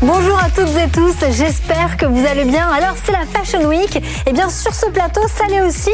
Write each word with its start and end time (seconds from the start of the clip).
Bonjour 0.00 0.38
à 0.38 0.48
toutes 0.48 0.76
et 0.76 0.88
tous, 0.92 1.16
j'espère 1.32 1.96
que 1.96 2.06
vous 2.06 2.24
allez 2.24 2.44
bien. 2.44 2.68
Alors 2.70 2.94
c'est 3.04 3.10
la 3.10 3.26
Fashion 3.26 3.66
Week, 3.66 4.00
et 4.26 4.32
bien 4.32 4.48
sur 4.48 4.72
ce 4.72 4.86
plateau 4.86 5.22
ça 5.26 5.46
l'est 5.48 5.60
aussi, 5.60 5.90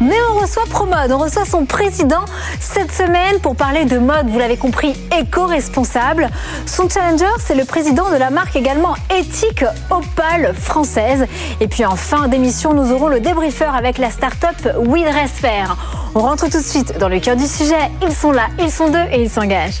mais 0.00 0.16
on 0.32 0.40
reçoit 0.40 0.64
Promode, 0.68 1.12
on 1.12 1.18
reçoit 1.18 1.44
son 1.44 1.64
président 1.64 2.24
cette 2.58 2.90
semaine 2.90 3.38
pour 3.40 3.54
parler 3.54 3.84
de 3.84 3.98
mode, 3.98 4.28
vous 4.28 4.40
l'avez 4.40 4.56
compris, 4.56 4.96
éco-responsable. 5.16 6.30
Son 6.66 6.88
challenger 6.88 7.30
c'est 7.38 7.54
le 7.54 7.64
président 7.64 8.10
de 8.10 8.16
la 8.16 8.30
marque 8.30 8.56
également 8.56 8.96
éthique 9.16 9.64
Opal 9.88 10.52
française. 10.60 11.24
Et 11.60 11.68
puis 11.68 11.84
en 11.84 11.94
fin 11.94 12.26
d'émission 12.26 12.74
nous 12.74 12.90
aurons 12.90 13.06
le 13.06 13.20
débriefer 13.20 13.70
avec 13.72 13.98
la 13.98 14.10
start-up 14.10 14.74
We 14.78 15.04
Fair. 15.32 15.76
On 16.16 16.20
rentre 16.20 16.50
tout 16.50 16.58
de 16.58 16.64
suite 16.64 16.98
dans 16.98 17.08
le 17.08 17.20
cœur 17.20 17.36
du 17.36 17.46
sujet, 17.46 17.92
ils 18.02 18.14
sont 18.14 18.32
là, 18.32 18.48
ils 18.58 18.72
sont 18.72 18.88
deux 18.88 19.04
et 19.12 19.22
ils 19.22 19.30
s'engagent. 19.30 19.80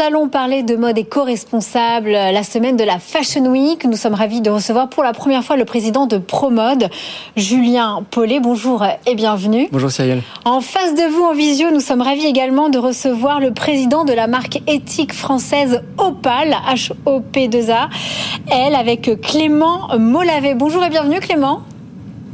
Nous 0.00 0.06
allons 0.06 0.28
parler 0.28 0.62
de 0.62 0.76
mode 0.76 0.96
éco-responsable 0.96 2.12
la 2.12 2.42
semaine 2.42 2.78
de 2.78 2.84
la 2.84 2.98
Fashion 2.98 3.44
Week. 3.44 3.84
Nous 3.84 3.98
sommes 3.98 4.14
ravis 4.14 4.40
de 4.40 4.48
recevoir 4.48 4.88
pour 4.88 5.02
la 5.02 5.12
première 5.12 5.44
fois 5.44 5.58
le 5.58 5.66
président 5.66 6.06
de 6.06 6.16
ProMode, 6.16 6.88
Julien 7.36 8.02
Paulet. 8.10 8.40
Bonjour 8.40 8.82
et 9.06 9.14
bienvenue. 9.14 9.68
Bonjour 9.70 9.90
Cyril. 9.90 10.22
En 10.46 10.62
face 10.62 10.94
de 10.94 11.02
vous 11.02 11.22
en 11.22 11.34
visio, 11.34 11.70
nous 11.70 11.80
sommes 11.80 12.00
ravis 12.00 12.24
également 12.24 12.70
de 12.70 12.78
recevoir 12.78 13.40
le 13.40 13.52
président 13.52 14.06
de 14.06 14.14
la 14.14 14.26
marque 14.26 14.62
éthique 14.66 15.12
française 15.12 15.82
Opal, 15.98 16.56
H-O-P-2-A, 16.72 17.90
elle 18.50 18.76
avec 18.76 19.20
Clément 19.20 19.98
Molavé. 19.98 20.54
Bonjour 20.54 20.82
et 20.82 20.88
bienvenue 20.88 21.20
Clément. 21.20 21.60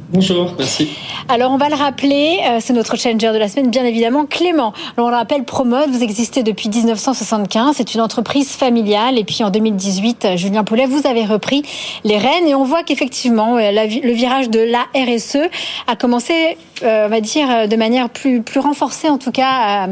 Bonjour, 0.09 0.55
merci. 0.57 0.89
Alors 1.29 1.51
on 1.51 1.57
va 1.57 1.69
le 1.69 1.75
rappeler, 1.75 2.39
euh, 2.49 2.59
c'est 2.61 2.73
notre 2.73 2.97
challenger 2.97 3.33
de 3.33 3.39
la 3.39 3.49
semaine, 3.49 3.71
bien 3.71 3.85
évidemment, 3.85 4.25
Clément. 4.25 4.73
On 4.97 5.09
le 5.09 5.17
rappelle, 5.17 5.43
Promode, 5.43 5.91
vous 5.91 6.05
existez 6.05 6.45
depuis 6.45 6.69
1975, 6.69 7.75
c'est 7.77 7.93
une 7.93 8.01
entreprise 8.01 8.51
familiale. 8.51 9.19
Et 9.19 9.25
puis 9.25 9.43
en 9.43 9.51
2018, 9.51 10.25
euh, 10.25 10.37
Julien 10.37 10.63
Paulet, 10.63 10.87
vous 10.87 11.09
avez 11.09 11.25
repris 11.25 11.63
les 12.05 12.19
rênes 12.19 12.47
et 12.47 12.55
on 12.55 12.63
voit 12.63 12.85
qu'effectivement, 12.85 13.57
euh, 13.57 13.73
le 13.73 14.13
virage 14.13 14.49
de 14.49 14.61
la 14.61 14.85
RSE 14.95 15.51
a 15.89 15.97
commencé, 15.97 16.57
on 16.83 17.09
va 17.09 17.21
dire, 17.21 17.67
de 17.67 17.77
manière 17.77 18.09
plus, 18.09 18.43
plus 18.43 18.61
renforcée, 18.61 19.09
en 19.09 19.19
tout 19.19 19.33
cas, 19.33 19.89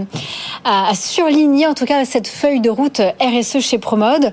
à, 0.64 0.90
à 0.90 0.94
surligner, 0.94 1.66
en 1.66 1.74
tout 1.74 1.86
cas, 1.86 2.04
cette 2.04 2.28
feuille 2.28 2.60
de 2.60 2.70
route 2.70 3.00
RSE 3.20 3.58
chez 3.58 3.78
Promode. 3.78 4.32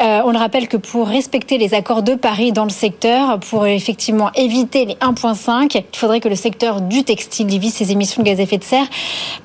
on 0.00 0.30
le 0.30 0.38
rappelle 0.38 0.68
que 0.68 0.76
pour 0.76 1.08
respecter 1.08 1.58
les 1.58 1.74
accords 1.74 2.02
de 2.02 2.14
Paris 2.14 2.52
dans 2.52 2.64
le 2.64 2.70
secteur, 2.70 3.40
pour 3.40 3.66
effectivement 3.66 4.30
éviter 4.34 4.86
les 4.86 4.96
1 5.00 5.14
il 5.24 5.96
faudrait 5.96 6.20
que 6.20 6.28
le 6.28 6.34
secteur 6.34 6.80
du 6.80 7.04
textile 7.04 7.46
divise 7.46 7.74
ses 7.74 7.92
émissions 7.92 8.22
de 8.22 8.28
gaz 8.28 8.38
à 8.38 8.42
effet 8.42 8.58
de 8.58 8.64
serre 8.64 8.86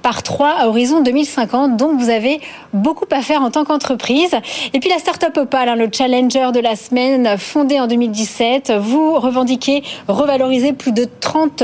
par 0.02 0.24
3 0.24 0.50
à 0.60 0.68
horizon 0.68 1.02
2050. 1.02 1.78
Donc 1.78 2.00
vous 2.00 2.10
avez 2.10 2.42
beaucoup 2.74 3.06
à 3.12 3.22
faire 3.22 3.42
en 3.42 3.52
tant 3.52 3.66
qu'entreprise. 3.66 4.36
Et 4.74 4.80
puis 4.80 4.90
la 4.90 5.00
start-up 5.00 5.36
Opal, 5.38 5.70
hein, 5.70 5.76
le 5.76 5.90
challenger 5.92 6.52
de 6.54 6.60
la 6.60 6.76
semaine, 6.76 7.38
fondé 7.38 7.80
en 7.80 7.88
2017, 7.88 8.74
vous 8.80 9.16
revendiquez 9.16 9.84
revaloriser 10.08 10.74
plus 10.74 10.92
de 10.92 11.08
30 11.20 11.64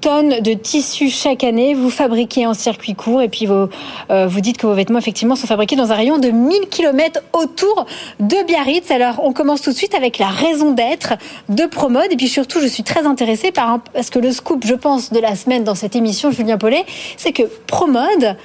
tonnes 0.00 0.40
de 0.40 0.54
tissus 0.54 1.10
chaque 1.10 1.44
année. 1.44 1.74
Vous 1.74 1.90
fabriquez 1.90 2.46
en 2.46 2.54
circuit 2.54 2.94
court 2.94 3.22
et 3.22 3.28
puis 3.28 3.46
vous, 3.46 3.68
euh, 4.10 4.26
vous 4.26 4.40
dites 4.40 4.56
que 4.56 4.66
vos 4.66 4.74
vêtements 4.74 4.98
effectivement 4.98 5.36
sont 5.36 5.46
fabriqués 5.46 5.76
dans 5.76 5.92
un 5.92 5.94
rayon 5.94 6.18
de 6.18 6.28
1000 6.28 6.68
km 6.70 7.20
autour 7.32 7.86
de 8.20 8.46
Biarritz. 8.46 8.90
Alors 8.90 9.20
on 9.24 9.32
commence 9.32 9.62
tout 9.62 9.70
de 9.70 9.76
suite 9.76 9.94
avec 9.94 10.18
la 10.18 10.28
raison 10.28 10.72
d'être 10.72 11.14
de 11.48 11.66
Promode 11.66 12.10
et 12.10 12.16
puis 12.16 12.28
surtout 12.28 12.60
je 12.60 12.66
suis 12.66 12.82
très 12.82 13.06
intéressée 13.06 13.52
par 13.52 13.80
parce 13.92 14.10
que 14.10 14.18
le 14.18 14.32
scoop 14.32 14.64
je 14.64 14.74
pense 14.74 15.12
de 15.12 15.20
la 15.20 15.36
semaine 15.36 15.64
dans 15.64 15.74
cette 15.74 15.96
émission 15.96 16.30
Julien 16.30 16.58
Paulet, 16.58 16.84
c'est 17.16 17.32
que 17.32 17.42
Promode 17.66 18.36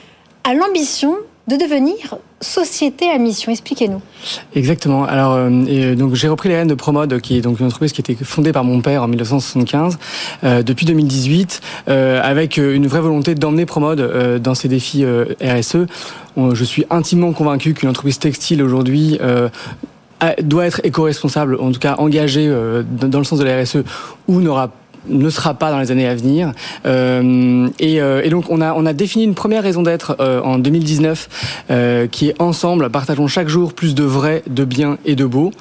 a 0.43 0.53
l'ambition 0.53 1.15
de 1.47 1.55
devenir 1.55 2.17
société 2.43 3.09
à 3.09 3.17
mission. 3.17 3.51
Expliquez-nous. 3.51 4.01
Exactement. 4.55 5.05
Alors, 5.05 5.33
euh, 5.33 5.49
euh, 5.49 5.95
donc 5.95 6.13
j'ai 6.15 6.27
repris 6.27 6.49
les 6.49 6.57
rênes 6.57 6.67
de 6.67 6.75
Promode, 6.75 7.19
qui 7.21 7.37
est 7.37 7.41
donc 7.41 7.59
une 7.59 7.65
entreprise 7.65 7.91
qui 7.91 8.01
a 8.01 8.03
été 8.11 8.23
fondée 8.23 8.51
par 8.51 8.63
mon 8.63 8.81
père 8.81 9.03
en 9.03 9.07
1975, 9.07 9.97
euh, 10.43 10.61
depuis 10.61 10.85
2018, 10.85 11.61
avec 11.87 12.57
une 12.57 12.87
vraie 12.87 13.01
volonté 13.01 13.35
d'emmener 13.35 13.65
Promode 13.65 14.39
dans 14.41 14.55
ses 14.55 14.67
défis 14.67 15.05
RSE. 15.41 15.87
Je 16.37 16.63
suis 16.63 16.85
intimement 16.89 17.31
convaincu 17.33 17.73
qu'une 17.73 17.89
entreprise 17.89 18.19
textile 18.19 18.61
aujourd'hui 18.61 19.19
doit 20.41 20.65
être 20.65 20.81
éco-responsable, 20.83 21.57
en 21.59 21.71
tout 21.71 21.79
cas 21.79 21.95
engagée 21.97 22.47
dans 22.89 23.17
le 23.19 23.23
sens 23.23 23.39
de 23.39 23.43
la 23.43 23.61
RSE, 23.61 23.83
ou 24.27 24.41
n'aura 24.41 24.71
ne 25.07 25.29
sera 25.29 25.53
pas 25.53 25.71
dans 25.71 25.79
les 25.79 25.91
années 25.91 26.07
à 26.07 26.15
venir. 26.15 26.51
Euh, 26.85 27.67
et, 27.79 28.01
euh, 28.01 28.21
et, 28.23 28.29
donc 28.29 28.45
on 28.49 28.61
a 28.61 28.73
on 28.73 28.85
a 28.85 28.93
défini 28.93 29.23
une 29.23 29.35
première 29.35 29.63
raison 29.63 29.83
d'être 29.83 30.15
euh, 30.19 30.41
en 30.41 30.57
2019 30.57 31.65
euh, 31.69 32.07
qui 32.07 32.29
est 32.29 32.41
ensemble 32.41 32.89
partageons 32.89 33.27
chaque 33.27 33.47
jour 33.47 33.73
plus 33.73 33.95
de 33.95 34.03
vrai, 34.03 34.43
de 34.47 34.65
bien 34.65 34.97
et 35.05 35.15
de 35.15 35.25
beau. 35.25 35.51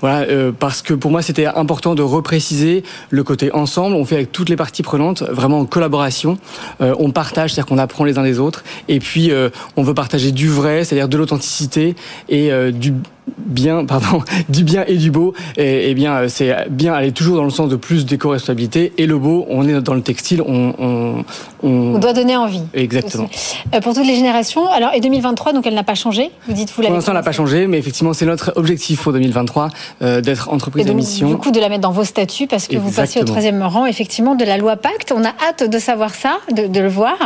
Voilà 0.00 0.26
parce 0.58 0.82
que 0.82 0.94
pour 0.94 1.10
moi 1.10 1.22
c'était 1.22 1.46
important 1.46 1.94
de 1.94 2.02
repréciser 2.02 2.82
le 3.10 3.24
côté 3.24 3.52
ensemble. 3.52 3.96
On 3.96 4.04
fait 4.04 4.16
avec 4.16 4.32
toutes 4.32 4.48
les 4.48 4.56
parties 4.56 4.82
prenantes, 4.82 5.22
vraiment 5.22 5.60
en 5.60 5.64
collaboration. 5.64 6.38
on 6.80 7.10
partage, 7.10 7.52
c'est-à-dire 7.52 7.66
qu'on 7.66 7.78
apprend 7.78 8.04
les 8.04 8.18
uns 8.18 8.22
des 8.22 8.38
autres. 8.38 8.64
Et 8.88 9.00
puis 9.00 9.30
on 9.76 9.82
veut 9.82 9.94
partager 9.94 10.32
du 10.32 10.48
vrai, 10.48 10.84
c'est-à-dire 10.84 11.08
de 11.08 11.16
l'authenticité 11.16 11.94
et 12.28 12.50
du 12.72 12.94
bien, 13.38 13.84
pardon, 13.84 14.22
du 14.48 14.64
bien 14.64 14.84
et 14.86 14.96
du 14.96 15.10
beau. 15.10 15.34
Et, 15.56 15.94
bien, 15.94 16.28
c'est 16.28 16.68
bien 16.70 16.92
aller 16.94 17.12
toujours 17.12 17.36
dans 17.36 17.44
le 17.44 17.50
sens 17.50 17.68
de 17.68 17.76
plus 17.76 18.06
d'éco-responsabilité. 18.06 18.92
Et 18.98 19.06
le 19.06 19.18
beau, 19.18 19.46
on 19.48 19.66
est 19.66 19.80
dans 19.80 19.94
le 19.94 20.02
textile, 20.02 20.42
on, 20.42 20.74
on, 20.78 21.24
on... 21.62 21.98
doit 21.98 22.12
donner 22.12 22.36
envie. 22.36 22.62
Exactement. 22.74 23.28
Euh, 23.74 23.80
pour 23.80 23.94
toutes 23.94 24.06
les 24.06 24.14
générations. 24.14 24.66
Alors, 24.68 24.92
et 24.94 25.00
2023, 25.00 25.52
donc 25.52 25.66
elle 25.66 25.74
n'a 25.74 25.82
pas 25.82 25.94
changé. 25.94 26.30
Vous 26.46 26.54
dites, 26.54 26.70
vous 26.70 26.82
l'avez. 26.82 26.90
Pour 26.90 26.96
l'instant, 26.96 27.12
elle 27.12 27.18
n'a 27.18 27.22
pas 27.22 27.32
changé, 27.32 27.66
mais 27.66 27.78
effectivement, 27.78 28.12
c'est 28.12 28.26
notre 28.26 28.52
objectif 28.56 29.02
pour 29.02 29.12
2023 29.12 29.68
euh, 30.02 30.20
d'être 30.20 30.52
entreprise 30.52 30.88
à 30.88 30.92
mission. 30.92 31.28
Du 31.28 31.36
coup, 31.36 31.50
de 31.50 31.60
la 31.60 31.68
mettre 31.68 31.82
dans 31.82 31.92
vos 31.92 32.04
statuts 32.04 32.46
parce 32.46 32.66
que 32.66 32.76
vous 32.76 32.90
passez 32.90 33.20
au 33.20 33.24
troisième 33.24 33.62
rang, 33.62 33.86
effectivement, 33.86 34.34
de 34.34 34.44
la 34.44 34.56
loi 34.56 34.76
Pacte. 34.76 35.12
On 35.14 35.24
a 35.24 35.28
hâte 35.48 35.68
de 35.68 35.78
savoir 35.78 36.14
ça, 36.14 36.38
de, 36.54 36.66
de 36.66 36.80
le 36.80 36.88
voir. 36.88 37.16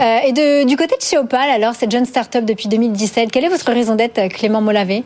Euh, 0.00 0.18
et 0.26 0.32
de, 0.32 0.66
du 0.66 0.76
côté 0.76 0.96
de 0.96 1.04
chez 1.04 1.18
Opal, 1.18 1.48
alors, 1.50 1.74
cette 1.74 1.90
jeune 1.90 2.06
start-up 2.06 2.44
depuis 2.44 2.68
2017, 2.68 3.30
quelle 3.30 3.44
est 3.44 3.48
votre 3.48 3.70
raison 3.72 3.94
d'être, 3.94 4.28
Clément 4.28 4.60
Molavé 4.60 5.04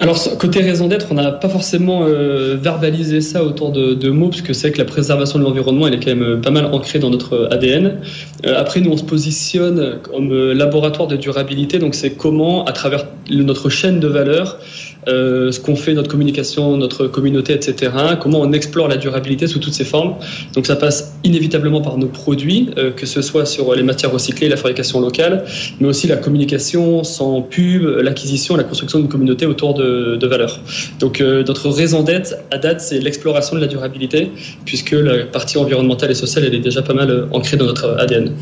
alors, 0.00 0.38
côté 0.38 0.60
raison 0.60 0.86
d'être, 0.86 1.08
on 1.10 1.14
n'a 1.14 1.32
pas 1.32 1.48
forcément 1.48 2.04
euh, 2.04 2.56
verbalisé 2.60 3.20
ça 3.20 3.42
autour 3.42 3.72
de, 3.72 4.10
mots, 4.10 4.28
parce 4.28 4.42
que 4.42 4.52
c'est 4.52 4.70
que 4.70 4.78
la 4.78 4.84
préservation 4.84 5.40
de 5.40 5.44
l'environnement, 5.44 5.88
elle 5.88 5.94
est 5.94 5.98
quand 5.98 6.14
même 6.14 6.22
euh, 6.22 6.36
pas 6.36 6.50
mal 6.50 6.66
ancrée 6.66 7.00
dans 7.00 7.10
notre 7.10 7.48
ADN. 7.50 7.98
Euh, 8.46 8.54
après, 8.56 8.80
nous, 8.80 8.92
on 8.92 8.96
se 8.96 9.02
positionne 9.02 9.98
comme 10.02 10.52
laboratoire 10.52 11.08
de 11.08 11.16
durabilité, 11.16 11.80
donc 11.80 11.96
c'est 11.96 12.10
comment, 12.10 12.64
à 12.64 12.72
travers 12.72 13.06
notre 13.28 13.70
chaîne 13.70 13.98
de 13.98 14.06
valeur, 14.06 14.58
euh, 15.06 15.52
ce 15.52 15.60
qu'on 15.60 15.76
fait, 15.76 15.94
notre 15.94 16.10
communication, 16.10 16.76
notre 16.76 17.06
communauté, 17.06 17.52
etc. 17.52 17.92
Comment 18.20 18.40
on 18.40 18.52
explore 18.52 18.88
la 18.88 18.96
durabilité 18.96 19.46
sous 19.46 19.58
toutes 19.58 19.72
ses 19.72 19.84
formes. 19.84 20.16
Donc 20.54 20.66
ça 20.66 20.76
passe 20.76 21.14
inévitablement 21.24 21.80
par 21.80 21.96
nos 21.98 22.08
produits, 22.08 22.70
euh, 22.76 22.90
que 22.90 23.06
ce 23.06 23.22
soit 23.22 23.46
sur 23.46 23.74
les 23.74 23.82
matières 23.82 24.12
recyclées, 24.12 24.48
la 24.48 24.56
fabrication 24.56 25.00
locale, 25.00 25.44
mais 25.80 25.88
aussi 25.88 26.06
la 26.06 26.16
communication 26.16 27.04
sans 27.04 27.42
pub, 27.42 27.84
l'acquisition, 27.84 28.56
la 28.56 28.64
construction 28.64 28.98
d'une 28.98 29.08
communauté 29.08 29.46
autour 29.46 29.74
de, 29.74 30.18
valeurs. 30.26 30.60
Donc 30.98 31.20
euh, 31.20 31.42
notre 31.44 31.70
raison 31.70 32.02
d'être 32.02 32.34
à 32.50 32.58
date, 32.58 32.80
c'est 32.80 32.98
l'exploration 32.98 33.56
de 33.56 33.60
la 33.60 33.66
durabilité, 33.66 34.30
puisque 34.66 34.92
la 34.92 35.24
partie 35.24 35.56
environnementale 35.56 36.10
et 36.10 36.14
sociale, 36.14 36.44
elle 36.44 36.54
est 36.54 36.60
déjà 36.60 36.82
pas 36.82 36.92
mal 36.92 37.28
ancrée 37.32 37.56
dans 37.56 37.66
notre 37.66 37.96
ADN. 37.98 38.32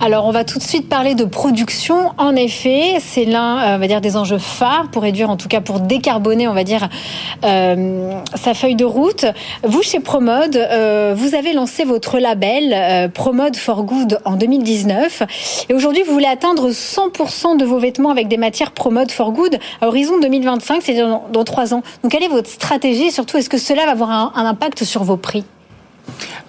Alors, 0.00 0.26
on 0.26 0.30
va 0.30 0.44
tout 0.44 0.58
de 0.58 0.62
suite 0.62 0.88
parler 0.88 1.14
de 1.14 1.24
production. 1.24 2.12
En 2.18 2.36
effet, 2.36 2.96
c'est 3.00 3.24
l'un, 3.24 3.76
on 3.76 3.78
va 3.78 3.86
dire, 3.86 4.00
des 4.00 4.16
enjeux 4.16 4.38
phares 4.38 4.88
pour 4.92 5.02
réduire, 5.02 5.30
en 5.30 5.36
tout 5.36 5.48
cas 5.48 5.60
pour 5.60 5.80
décarboner, 5.80 6.48
on 6.48 6.52
va 6.52 6.64
dire, 6.64 6.88
euh, 7.44 8.12
sa 8.34 8.54
feuille 8.54 8.74
de 8.74 8.84
route. 8.84 9.24
Vous, 9.64 9.82
chez 9.82 10.00
Promode, 10.00 10.56
euh, 10.56 11.14
vous 11.16 11.34
avez 11.34 11.54
lancé 11.54 11.84
votre 11.84 12.18
label 12.18 12.72
euh, 12.74 13.08
Promode 13.08 13.56
for 13.56 13.84
Good 13.84 14.20
en 14.24 14.36
2019. 14.36 15.22
Et 15.70 15.74
aujourd'hui, 15.74 16.02
vous 16.06 16.12
voulez 16.12 16.26
atteindre 16.26 16.70
100% 16.70 17.56
de 17.56 17.64
vos 17.64 17.78
vêtements 17.78 18.10
avec 18.10 18.28
des 18.28 18.36
matières 18.36 18.72
Promode 18.72 19.10
for 19.10 19.32
Good 19.32 19.58
à 19.80 19.88
horizon 19.88 20.20
2025, 20.20 20.82
c'est-à-dire 20.82 21.20
dans 21.32 21.44
trois 21.44 21.72
ans. 21.72 21.82
Donc, 22.02 22.12
quelle 22.12 22.22
est 22.22 22.28
votre 22.28 22.50
stratégie? 22.50 23.04
Et 23.04 23.10
surtout, 23.10 23.38
est-ce 23.38 23.48
que 23.48 23.58
cela 23.58 23.86
va 23.86 23.92
avoir 23.92 24.10
un 24.10 24.44
impact 24.44 24.84
sur 24.84 25.04
vos 25.04 25.16
prix? 25.16 25.44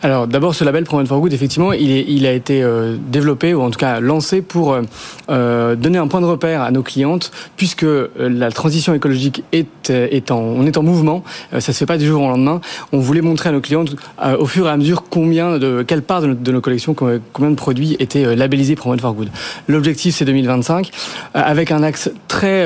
Alors 0.04 0.28
d'abord 0.28 0.54
ce 0.54 0.64
label 0.64 0.84
Promote 0.84 1.08
for 1.08 1.20
Good, 1.20 1.34
effectivement, 1.34 1.74
il, 1.74 1.92
est, 1.92 2.06
il 2.08 2.28
a 2.28 2.32
été 2.32 2.62
euh, 2.62 2.98
développé 3.10 3.56
ou 3.56 3.62
en 3.62 3.72
tout 3.72 3.80
cas 3.80 4.00
lancé 4.00 4.42
pour 4.42 4.74
euh, 4.74 4.82
euh 5.30 5.76
donner 5.76 5.98
un 5.98 6.08
point 6.08 6.22
de 6.22 6.26
repère 6.26 6.62
à 6.62 6.70
nos 6.70 6.84
clientes, 6.84 7.32
puisque 7.56 7.84
euh, 7.84 8.10
la 8.18 8.52
transition 8.52 8.94
écologique 8.94 9.44
est, 9.52 9.90
est 9.90 10.30
en, 10.30 10.40
on 10.40 10.66
est 10.66 10.78
en 10.78 10.84
mouvement. 10.84 11.24
ça 11.52 11.60
se 11.60 11.72
fait 11.72 11.86
pas 11.86 11.98
du 11.98 12.06
jour 12.06 12.22
au 12.22 12.28
lendemain. 12.28 12.62
On 12.92 13.00
voulait 13.00 13.22
montrer 13.22 13.50
à 13.50 13.52
nos 13.52 13.62
clientes 13.62 13.96
au 14.40 14.46
fur 14.46 14.68
et 14.68 14.70
à 14.70 14.78
mesure 14.78 15.04
combien 15.10 15.58
de 15.58 15.84
quelle 15.86 16.04
part 16.04 16.22
de, 16.22 16.34
de 16.34 16.52
nos 16.52 16.62
collections, 16.62 16.94
combien 16.94 17.50
de 17.50 17.56
produits 17.56 17.96
étaient 18.00 18.36
labellisés 18.36 18.76
Promote 18.76 19.02
for 19.02 19.14
Good. 19.14 19.30
L'objectif 19.68 20.16
c'est 20.16 20.26
2025, 20.26 20.92
avec 21.34 21.72
un 21.72 21.84
axe 21.84 22.12
très 22.28 22.66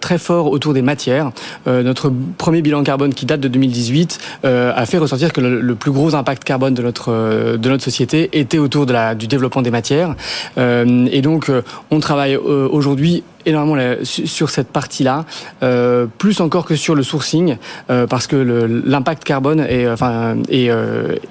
très 0.00 0.18
fort 0.18 0.50
autour 0.50 0.74
des 0.74 0.82
matières. 0.82 1.32
notre 1.66 2.12
premier 2.38 2.62
bilan 2.62 2.82
carbone 2.82 3.14
qui 3.14 3.26
date 3.26 3.40
de 3.40 3.48
2018 3.48 4.18
a 4.44 4.86
fait 4.86 4.98
ressortir 4.98 5.32
que 5.32 5.40
le, 5.40 5.60
le 5.60 5.74
plus 5.74 5.90
gros 5.96 6.14
impact 6.14 6.44
carbone 6.44 6.74
de 6.74 6.82
notre 6.82 7.12
euh, 7.12 7.56
de 7.56 7.68
notre 7.68 7.82
société 7.82 8.28
était 8.32 8.58
autour 8.58 8.86
de 8.86 8.92
la 8.92 9.14
du 9.14 9.26
développement 9.26 9.62
des 9.62 9.70
matières. 9.70 10.14
Euh, 10.58 11.08
et 11.10 11.22
donc 11.22 11.48
euh, 11.48 11.62
on 11.90 11.98
travaille 11.98 12.36
aujourd'hui 12.36 13.24
énormément 13.46 13.80
sur 14.02 14.50
cette 14.50 14.68
partie-là, 14.68 15.24
plus 16.18 16.40
encore 16.40 16.64
que 16.64 16.74
sur 16.74 16.96
le 16.96 17.04
sourcing, 17.04 17.58
parce 17.86 18.26
que 18.26 18.36
l'impact 18.36 19.22
carbone 19.22 19.60
est, 19.60 19.88
enfin, 19.88 20.36
est, 20.48 20.68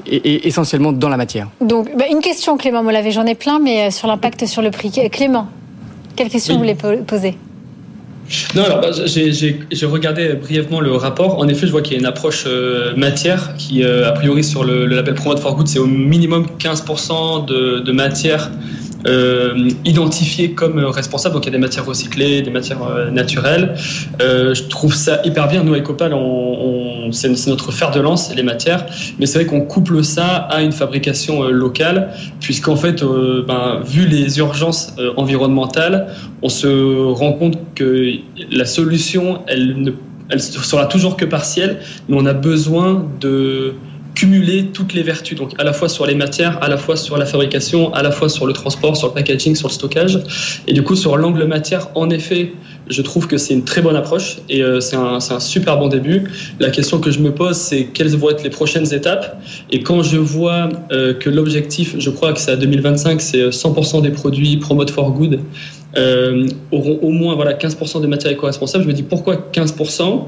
est, 0.08 0.46
essentiellement 0.46 0.94
dans 0.94 1.10
la 1.10 1.18
matière. 1.18 1.50
Donc, 1.60 1.90
bah, 1.98 2.06
une 2.10 2.22
question, 2.22 2.56
Clément 2.56 2.84
Molavé, 2.84 3.12
j'en 3.12 3.26
ai 3.26 3.36
plein, 3.36 3.60
mais 3.60 3.92
sur 3.92 4.08
l'impact 4.08 4.46
sur 4.46 4.62
le 4.62 4.72
prix. 4.72 4.92
Clément, 5.12 5.50
quelle 6.16 6.30
question 6.30 6.54
vous 6.54 6.62
voulez 6.62 6.78
poser? 7.06 7.38
Non, 8.56 8.63
alors 8.63 8.81
bah, 8.81 8.89
j'ai 8.92 9.86
regardé 9.86 10.33
brièvement 10.33 10.80
le 10.80 10.94
rapport. 10.94 11.38
En 11.38 11.48
effet, 11.48 11.68
je 11.68 11.72
vois 11.72 11.81
qu'il 11.81 11.94
y 11.94 11.95
a 11.98 12.00
une 12.00 12.06
approche 12.06 12.45
euh, 12.48 12.95
matière 12.95 13.56
qui, 13.57 13.83
euh, 13.83 14.10
a 14.10 14.13
priori, 14.13 14.44
sur 14.44 14.63
le, 14.63 14.86
label 14.86 15.13
Promote 15.13 15.39
for 15.39 15.56
Good, 15.56 15.68
c'est 15.68 15.80
au 15.80 15.86
minimum 15.86 16.48
15% 16.60 17.45
de, 17.45 17.80
de 17.80 17.92
matière 17.92 18.50
euh, 19.07 19.69
identifiés 19.86 20.52
comme 20.52 20.80
responsables. 20.80 21.36
Donc 21.36 21.46
il 21.46 21.48
y 21.48 21.50
a 21.50 21.57
des 21.57 21.62
matières 21.62 21.86
recyclées, 21.86 22.42
des 22.42 22.52
matières 22.52 22.84
euh, 22.84 23.12
naturelles. 23.12 23.75
Euh, 24.22 24.54
je 24.54 24.63
trouve 24.63 24.94
ça 24.94 25.22
hyper 25.24 25.48
bien. 25.48 25.63
Nous, 25.63 25.74
avec 25.74 25.90
Opal, 25.90 26.13
on, 26.13 27.12
c'est 27.12 27.30
notre 27.48 27.72
fer 27.72 27.92
de 27.92 28.00
lance, 28.00 28.34
les 28.36 28.44
matières. 28.44 28.86
Mais 29.19 29.25
c'est 29.25 29.40
vrai 29.40 29.48
qu'on 29.48 29.62
couple 29.62 30.04
ça 30.04 30.28
à 30.28 30.62
une 30.62 30.72
fabrication 30.72 31.44
locale, 31.50 32.13
puisqu'en 32.40 32.75
fait, 32.75 33.04
ben, 33.48 33.81
vu 33.86 34.07
les 34.07 34.40
urgences 34.40 34.96
environnementales, 35.18 36.08
on 36.42 36.50
se 36.50 37.12
rend 37.13 37.34
compte 37.34 37.58
que 37.75 38.10
la 38.51 38.66
solution, 38.66 39.42
elle 39.48 39.81
ne 39.81 39.92
elle 40.30 40.42
sera 40.42 40.86
toujours 40.88 41.18
que 41.18 41.25
partielle, 41.25 41.80
mais 42.10 42.18
on 42.19 42.25
a 42.25 42.34
besoin 42.34 43.06
de 43.22 43.75
cumuler 44.16 44.68
toutes 44.68 44.94
les 44.94 45.04
vertus, 45.04 45.38
donc 45.38 45.52
à 45.60 45.64
la 45.64 45.74
fois 45.74 45.90
sur 45.90 46.06
les 46.06 46.16
matières, 46.16 46.58
à 46.64 46.70
la 46.70 46.78
fois 46.78 46.96
sur 46.96 47.18
la 47.18 47.26
fabrication, 47.26 47.94
à 47.94 48.02
la 48.02 48.12
fois 48.12 48.30
sur 48.30 48.48
le 48.48 48.54
transport, 48.54 48.96
sur 48.98 49.10
le 49.10 49.14
packaging, 49.14 49.56
sur 49.56 49.68
le 49.68 49.74
stockage. 49.74 50.20
Et 50.68 50.74
du 50.74 50.84
coup, 50.84 50.96
sur 50.96 51.18
l'angle 51.18 51.44
matière, 51.46 51.90
en 51.96 52.10
effet, 52.10 52.54
je 52.88 53.02
trouve 53.02 53.28
que 53.28 53.38
c'est 53.38 53.54
une 53.54 53.64
très 53.64 53.82
bonne 53.82 53.96
approche 53.96 54.38
et 54.48 54.64
euh, 54.64 54.80
c'est 54.80 54.96
un, 54.96 55.18
un, 55.18 55.40
super 55.40 55.78
bon 55.78 55.88
début. 55.88 56.24
La 56.60 56.70
question 56.70 57.00
que 57.00 57.12
je 57.12 57.20
me 57.20 57.34
pose, 57.34 57.58
c'est 57.58 57.86
quelles 57.88 58.16
vont 58.16 58.30
être 58.30 58.44
les 58.44 58.50
prochaines 58.50 58.94
étapes? 58.94 59.42
Et 59.72 59.82
quand 59.82 60.02
je 60.02 60.18
vois 60.18 60.70
euh, 60.92 61.14
que 61.14 61.30
l'objectif, 61.30 61.96
je 61.98 62.10
crois 62.10 62.34
que 62.34 62.40
c'est 62.40 62.52
à 62.52 62.56
2025, 62.56 63.22
c'est 63.22 63.50
100% 63.50 64.02
des 64.02 64.12
produits 64.12 64.58
Promote 64.58 64.92
for 64.92 65.12
Good 65.12 65.40
euh, 65.98 66.48
auront 66.72 67.00
au 67.02 67.10
moins 67.10 67.36
voilà, 67.36 67.54
15% 67.54 68.02
de 68.02 68.08
matière 68.08 68.32
éco-responsable. 68.32 68.84
Je 68.84 68.90
me 68.90 68.94
dis 68.94 69.04
pourquoi 69.04 69.50
15% 69.54 70.24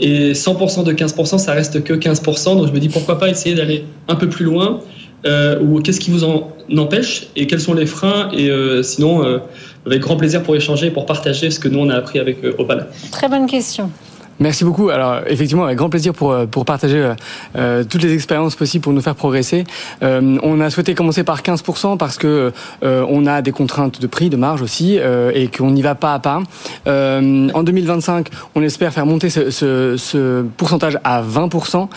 Et 0.00 0.32
100% 0.32 0.84
de 0.84 0.92
15%, 0.92 1.38
ça 1.38 1.52
reste 1.52 1.84
que 1.84 1.92
15%. 1.92 2.56
Donc 2.56 2.66
je 2.66 2.72
me 2.72 2.78
dis 2.78 2.88
pourquoi 2.88 3.18
pas 3.18 3.28
essayer 3.28 3.54
d'aller 3.54 3.84
un 4.08 4.16
peu 4.16 4.28
plus 4.28 4.44
loin 4.44 4.80
euh, 5.26 5.60
Ou 5.60 5.80
qu'est-ce 5.80 6.00
qui 6.00 6.10
vous 6.10 6.24
en 6.24 6.52
empêche 6.76 7.28
Et 7.36 7.46
quels 7.46 7.60
sont 7.60 7.74
les 7.74 7.86
freins? 7.86 8.30
Et 8.32 8.50
euh, 8.50 8.82
sinon, 8.82 9.40
avec 9.86 10.00
grand 10.00 10.16
plaisir 10.16 10.42
pour 10.42 10.56
échanger 10.56 10.86
et 10.86 10.90
pour 10.90 11.06
partager 11.06 11.50
ce 11.50 11.60
que 11.60 11.68
nous 11.68 11.80
on 11.80 11.90
a 11.90 11.96
appris 11.96 12.18
avec 12.18 12.38
Opal. 12.58 12.88
Très 13.12 13.28
bonne 13.28 13.46
question. 13.46 13.90
Merci 14.40 14.64
beaucoup. 14.64 14.88
Alors 14.88 15.20
effectivement, 15.26 15.64
avec 15.64 15.76
grand 15.76 15.90
plaisir 15.90 16.14
pour 16.14 16.32
euh, 16.32 16.46
pour 16.46 16.64
partager 16.64 16.96
euh, 16.96 17.14
euh, 17.56 17.84
toutes 17.84 18.02
les 18.02 18.14
expériences 18.14 18.54
possibles 18.54 18.82
pour 18.82 18.94
nous 18.94 19.02
faire 19.02 19.14
progresser. 19.14 19.64
Euh, 20.02 20.38
on 20.42 20.60
a 20.62 20.70
souhaité 20.70 20.94
commencer 20.94 21.24
par 21.24 21.42
15% 21.42 21.98
parce 21.98 22.16
que 22.16 22.50
euh, 22.82 23.04
on 23.10 23.26
a 23.26 23.42
des 23.42 23.52
contraintes 23.52 24.00
de 24.00 24.06
prix, 24.06 24.30
de 24.30 24.38
marge 24.38 24.62
aussi, 24.62 24.98
euh, 24.98 25.30
et 25.34 25.48
qu'on 25.48 25.70
n'y 25.72 25.82
va 25.82 25.94
pas 25.94 26.14
à 26.14 26.18
pas. 26.20 26.40
en 26.86 27.62
2025, 27.62 28.28
on 28.54 28.62
espère 28.62 28.94
faire 28.94 29.04
monter 29.04 29.28
ce, 29.28 29.50
ce, 29.50 29.96
ce 29.98 30.42
pourcentage 30.56 30.98
à 31.04 31.22
20%. 31.22 31.88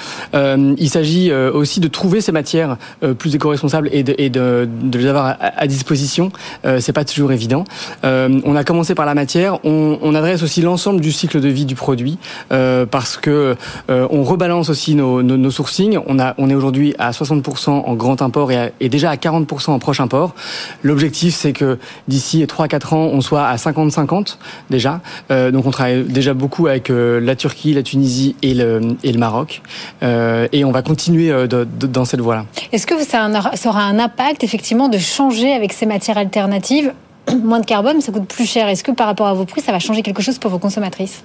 il 0.78 0.90
s'agit 0.90 1.32
aussi 1.32 1.80
de 1.80 1.88
trouver 1.88 2.20
ces 2.20 2.34
matières 2.34 2.76
plus 3.18 3.34
éco-responsables 3.36 3.88
et 3.94 4.04
de, 4.04 4.16
et 4.18 4.30
de, 4.30 4.68
de 4.82 5.00
les 5.00 5.08
avoir 5.08 5.28
à, 5.28 5.36
à 5.40 5.68
disposition. 5.68 6.32
C'est 6.80 6.94
pas 6.94 7.06
toujours 7.06 7.32
évident. 7.32 7.64
on 8.04 8.56
a 8.56 8.64
commencé 8.66 8.96
par 8.96 9.06
la 9.06 9.16
matière. 9.16 9.64
On, 9.64 9.98
on 10.02 10.14
adresse 10.16 10.44
aussi 10.44 10.62
l'ensemble 10.62 11.00
du 11.00 11.14
cycle 11.14 11.40
de 11.40 11.48
vie 11.48 11.66
du 11.66 11.76
produit. 11.76 12.18
Euh, 12.52 12.86
parce 12.86 13.18
que 13.18 13.56
euh, 13.90 14.08
on 14.12 14.24
rebalance 14.24 14.70
aussi 14.70 14.96
nos, 14.96 15.24
nos, 15.24 15.38
nos, 15.38 15.52
sourcings. 15.52 16.00
On, 16.08 16.20
a, 16.20 16.34
on 16.38 16.50
est 16.50 16.56
aujourd'hui 16.56 16.96
à 17.00 17.12
60% 17.12 17.70
en 17.70 17.94
grand 17.96 18.22
import 18.22 18.52
et, 18.52 18.58
à, 18.58 18.70
et, 18.80 18.90
déjà 18.90 19.10
à 19.10 19.16
40% 19.16 19.72
en 19.72 19.80
proche 19.80 20.00
import. 20.00 20.36
L'objectif, 20.84 21.36
c'est 21.36 21.54
que 21.54 21.78
d'ici 22.08 22.44
3-4 22.44 22.96
ans, 22.96 23.10
on 23.14 23.22
soit 23.22 23.46
à 23.46 23.56
50-50 23.56 24.38
déjà. 24.70 25.02
Euh, 25.32 25.52
donc 25.52 25.66
on 25.66 25.72
travaille 25.72 26.04
déjà 26.04 26.34
beaucoup 26.34 26.68
avec 26.68 26.90
euh, 26.90 27.20
la 27.20 27.36
Turquie, 27.36 27.74
la 27.74 27.84
Tunisie 27.84 28.36
et 28.42 28.54
le, 28.54 28.96
et 29.04 29.12
le 29.12 29.20
Maroc. 29.20 29.62
Euh, 30.02 30.48
et 30.52 30.66
on 30.66 30.72
va 30.72 30.82
continuer 30.82 31.30
de, 31.30 31.48
de, 31.48 31.88
dans 31.88 32.06
cette 32.06 32.22
voie-là. 32.22 32.46
Est-ce 32.72 32.88
que 32.88 33.00
ça, 33.04 33.30
ça 33.56 33.70
aura 33.70 33.84
un 33.84 34.00
impact 34.00 34.44
effectivement 34.44 34.90
de 34.90 34.98
changer 34.98 35.54
avec 35.54 35.74
ces 35.74 35.86
matières 35.86 36.18
alternatives? 36.18 36.94
Moins 37.44 37.60
de 37.60 37.66
carbone, 37.66 38.02
ça 38.02 38.12
coûte 38.12 38.26
plus 38.26 38.50
cher. 38.50 38.68
Est-ce 38.68 38.84
que 38.84 38.92
par 38.92 39.08
rapport 39.08 39.28
à 39.28 39.34
vos 39.34 39.46
prix, 39.46 39.62
ça 39.62 39.72
va 39.72 39.80
changer 39.80 40.02
quelque 40.02 40.22
chose 40.22 40.38
pour 40.38 40.52
vos 40.52 40.60
consommatrices? 40.60 41.24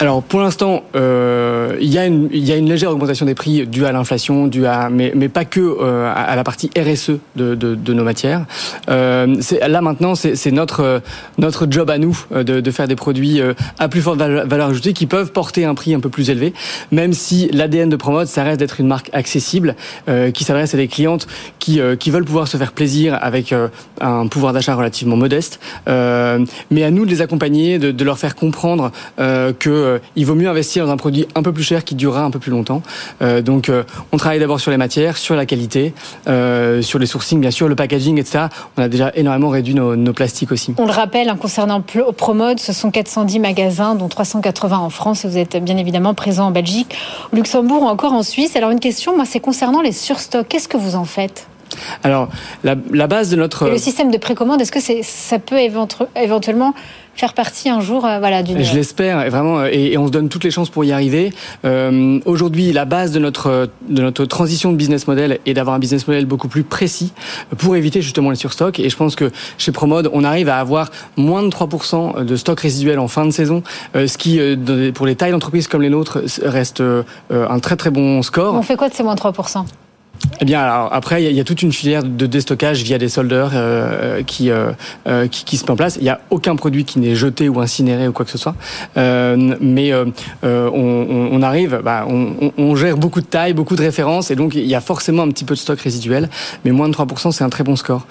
Alors 0.00 0.22
pour 0.22 0.40
l'instant, 0.40 0.82
euh, 0.96 1.76
il 1.80 1.88
y 1.88 1.98
a 1.98 2.06
une 2.06 2.28
il 2.32 2.44
y 2.44 2.52
a 2.52 2.56
une 2.56 2.68
légère 2.68 2.90
augmentation 2.90 3.26
des 3.26 3.34
prix 3.34 3.66
due 3.66 3.86
à 3.86 3.92
l'inflation, 3.92 4.46
due 4.46 4.66
à 4.66 4.90
mais 4.90 5.12
mais 5.14 5.28
pas 5.28 5.44
que 5.44 5.60
euh, 5.60 6.12
à 6.14 6.34
la 6.34 6.42
partie 6.42 6.70
RSE 6.76 7.12
de 7.36 7.54
de, 7.54 7.74
de 7.74 7.94
nos 7.94 8.02
matières. 8.02 8.44
Euh, 8.88 9.36
là 9.66 9.80
maintenant 9.80 10.14
c'est 10.14 10.50
notre 10.50 11.00
notre 11.38 11.66
job 11.70 11.90
à 11.90 11.98
nous 11.98 12.18
euh, 12.32 12.42
de, 12.42 12.60
de 12.60 12.70
faire 12.70 12.88
des 12.88 12.96
produits 12.96 13.40
euh, 13.40 13.54
à 13.78 13.88
plus 13.88 14.00
forte 14.00 14.18
valeur 14.18 14.68
ajoutée 14.68 14.92
qui 14.92 15.06
peuvent 15.06 15.30
porter 15.30 15.64
un 15.64 15.74
prix 15.74 15.94
un 15.94 16.00
peu 16.00 16.08
plus 16.08 16.30
élevé, 16.30 16.54
même 16.90 17.12
si 17.12 17.48
l'ADN 17.52 17.88
de 17.88 17.96
Promote 17.96 18.26
ça 18.26 18.42
reste 18.42 18.58
d'être 18.58 18.80
une 18.80 18.88
marque 18.88 19.10
accessible 19.12 19.76
euh, 20.08 20.30
qui 20.32 20.44
s'adresse 20.44 20.74
à 20.74 20.76
des 20.76 20.88
clientes 20.88 21.26
qui 21.58 21.80
qui 21.98 22.10
veulent 22.10 22.24
pouvoir 22.24 22.48
se 22.48 22.56
faire 22.56 22.72
plaisir 22.72 23.16
avec 23.20 23.54
un 24.00 24.26
pouvoir 24.26 24.52
d'achat 24.52 24.74
relativement 24.74 25.16
modeste, 25.16 25.60
mais 25.86 26.82
à 26.84 26.90
nous 26.90 27.04
de 27.04 27.10
les 27.10 27.22
accompagner, 27.22 27.78
de 27.78 28.04
leur 28.04 28.18
faire 28.18 28.34
comprendre 28.34 28.90
que 29.16 29.83
euh, 29.84 29.98
il 30.16 30.26
vaut 30.26 30.34
mieux 30.34 30.48
investir 30.48 30.86
dans 30.86 30.92
un 30.92 30.96
produit 30.96 31.26
un 31.34 31.42
peu 31.42 31.52
plus 31.52 31.62
cher 31.62 31.84
qui 31.84 31.94
durera 31.94 32.24
un 32.24 32.30
peu 32.30 32.38
plus 32.38 32.50
longtemps. 32.50 32.82
Euh, 33.22 33.42
donc, 33.42 33.68
euh, 33.68 33.84
on 34.12 34.16
travaille 34.16 34.40
d'abord 34.40 34.60
sur 34.60 34.70
les 34.70 34.76
matières, 34.76 35.16
sur 35.16 35.36
la 35.36 35.46
qualité, 35.46 35.94
sur 36.26 36.98
les 36.98 37.06
sourcings, 37.06 37.40
bien 37.40 37.50
sûr, 37.50 37.68
le 37.68 37.76
packaging, 37.76 38.18
etc. 38.18 38.46
On 38.76 38.82
a 38.82 38.88
déjà 38.88 39.12
énormément 39.14 39.48
réduit 39.48 39.74
nos, 39.74 39.96
nos 39.96 40.12
plastiques 40.12 40.52
aussi. 40.52 40.74
On 40.78 40.86
le 40.86 40.92
rappelle, 40.92 41.28
hein, 41.28 41.36
concernant 41.36 41.82
Promode, 42.16 42.60
ce 42.60 42.72
sont 42.72 42.90
410 42.90 43.38
magasins, 43.38 43.94
dont 43.94 44.08
380 44.08 44.78
en 44.78 44.90
France. 44.90 45.24
Vous 45.24 45.38
êtes 45.38 45.56
bien 45.62 45.76
évidemment 45.76 46.14
présent 46.14 46.46
en 46.46 46.50
Belgique, 46.50 46.96
au 47.32 47.36
Luxembourg 47.36 47.82
ou 47.82 47.86
encore 47.86 48.12
en 48.12 48.22
Suisse. 48.22 48.56
Alors, 48.56 48.70
une 48.70 48.80
question, 48.80 49.14
moi, 49.14 49.24
c'est 49.24 49.40
concernant 49.40 49.82
les 49.82 49.92
surstocks. 49.92 50.48
Qu'est-ce 50.48 50.68
que 50.68 50.76
vous 50.76 50.96
en 50.96 51.04
faites? 51.04 51.46
Alors, 52.02 52.28
la, 52.62 52.76
la, 52.92 53.06
base 53.06 53.30
de 53.30 53.36
notre... 53.36 53.66
Et 53.66 53.70
le 53.70 53.78
système 53.78 54.10
de 54.10 54.18
précommande, 54.18 54.60
est-ce 54.60 54.72
que 54.72 54.80
ça 54.80 55.38
peut 55.38 55.58
éventuellement 55.58 56.74
faire 57.16 57.34
partie 57.34 57.68
un 57.68 57.80
jour 57.80 58.04
euh, 58.04 58.18
voilà, 58.18 58.42
d'une... 58.42 58.62
Je 58.62 58.74
l'espère, 58.74 59.28
vraiment, 59.30 59.64
et, 59.66 59.92
et, 59.92 59.98
on 59.98 60.06
se 60.06 60.12
donne 60.12 60.28
toutes 60.28 60.44
les 60.44 60.50
chances 60.50 60.70
pour 60.70 60.84
y 60.84 60.92
arriver. 60.92 61.32
Euh, 61.64 62.18
aujourd'hui, 62.24 62.72
la 62.72 62.84
base 62.84 63.12
de 63.12 63.18
notre, 63.18 63.68
de 63.88 64.02
notre 64.02 64.24
transition 64.24 64.72
de 64.72 64.76
business 64.76 65.06
model 65.06 65.38
est 65.46 65.54
d'avoir 65.54 65.76
un 65.76 65.78
business 65.78 66.06
model 66.06 66.26
beaucoup 66.26 66.48
plus 66.48 66.64
précis 66.64 67.12
pour 67.58 67.76
éviter 67.76 68.02
justement 68.02 68.30
les 68.30 68.36
surstocks. 68.36 68.80
Et 68.80 68.88
je 68.88 68.96
pense 68.96 69.16
que 69.16 69.30
chez 69.58 69.72
Promode, 69.72 70.10
on 70.12 70.24
arrive 70.24 70.48
à 70.48 70.58
avoir 70.58 70.90
moins 71.16 71.42
de 71.42 71.48
3% 71.48 72.24
de 72.24 72.36
stock 72.36 72.60
résiduel 72.60 72.98
en 72.98 73.08
fin 73.08 73.24
de 73.26 73.30
saison, 73.30 73.62
euh, 73.94 74.06
ce 74.06 74.18
qui, 74.18 74.38
euh, 74.40 74.92
pour 74.92 75.06
les 75.06 75.16
tailles 75.16 75.32
d'entreprise 75.32 75.68
comme 75.68 75.82
les 75.82 75.90
nôtres, 75.90 76.20
reste 76.42 76.80
euh, 76.80 77.02
un 77.30 77.58
très 77.60 77.76
très 77.76 77.90
bon 77.90 78.22
score. 78.22 78.54
On 78.54 78.62
fait 78.62 78.76
quoi 78.76 78.88
de 78.88 78.94
ces 78.94 79.02
moins 79.02 79.14
3% 79.14 79.64
eh 80.40 80.44
bien, 80.44 80.60
alors, 80.60 80.92
après, 80.92 81.24
il 81.24 81.32
y, 81.32 81.40
a 81.40 81.44
toute 81.44 81.62
une 81.62 81.72
filière 81.72 82.02
de 82.02 82.26
déstockage 82.26 82.82
via 82.82 82.98
des 82.98 83.08
soldeurs 83.08 83.52
euh, 83.54 84.22
qui, 84.22 84.50
euh, 84.50 84.72
qui, 85.28 85.44
qui 85.44 85.56
se 85.56 85.64
met 85.64 85.70
en 85.70 85.76
place. 85.76 85.96
Il 85.96 86.02
n'y 86.02 86.10
a 86.10 86.20
aucun 86.30 86.56
produit 86.56 86.84
qui 86.84 86.98
n'est 86.98 87.14
jeté 87.14 87.48
ou 87.48 87.60
incinéré 87.60 88.08
ou 88.08 88.12
quoi 88.12 88.24
que 88.24 88.30
ce 88.30 88.38
soit. 88.38 88.54
Euh, 88.96 89.56
mais 89.60 89.92
euh, 89.92 90.04
on, 90.42 91.28
on, 91.32 91.42
arrive, 91.42 91.80
bah, 91.84 92.06
on, 92.08 92.52
on, 92.58 92.74
gère 92.76 92.96
beaucoup 92.96 93.20
de 93.20 93.26
tailles, 93.26 93.54
beaucoup 93.54 93.76
de 93.76 93.82
références, 93.82 94.30
et 94.30 94.36
donc 94.36 94.54
il 94.54 94.66
y 94.66 94.74
a 94.74 94.80
forcément 94.80 95.22
un 95.22 95.28
petit 95.28 95.44
peu 95.44 95.54
de 95.54 95.60
stock 95.60 95.80
résiduel. 95.80 96.28
Mais 96.64 96.72
moins 96.72 96.88
de 96.88 96.94
3%, 96.94 97.32
c'est 97.32 97.44
un 97.44 97.50
très 97.50 97.64
bon 97.64 97.76
score. 97.76 98.06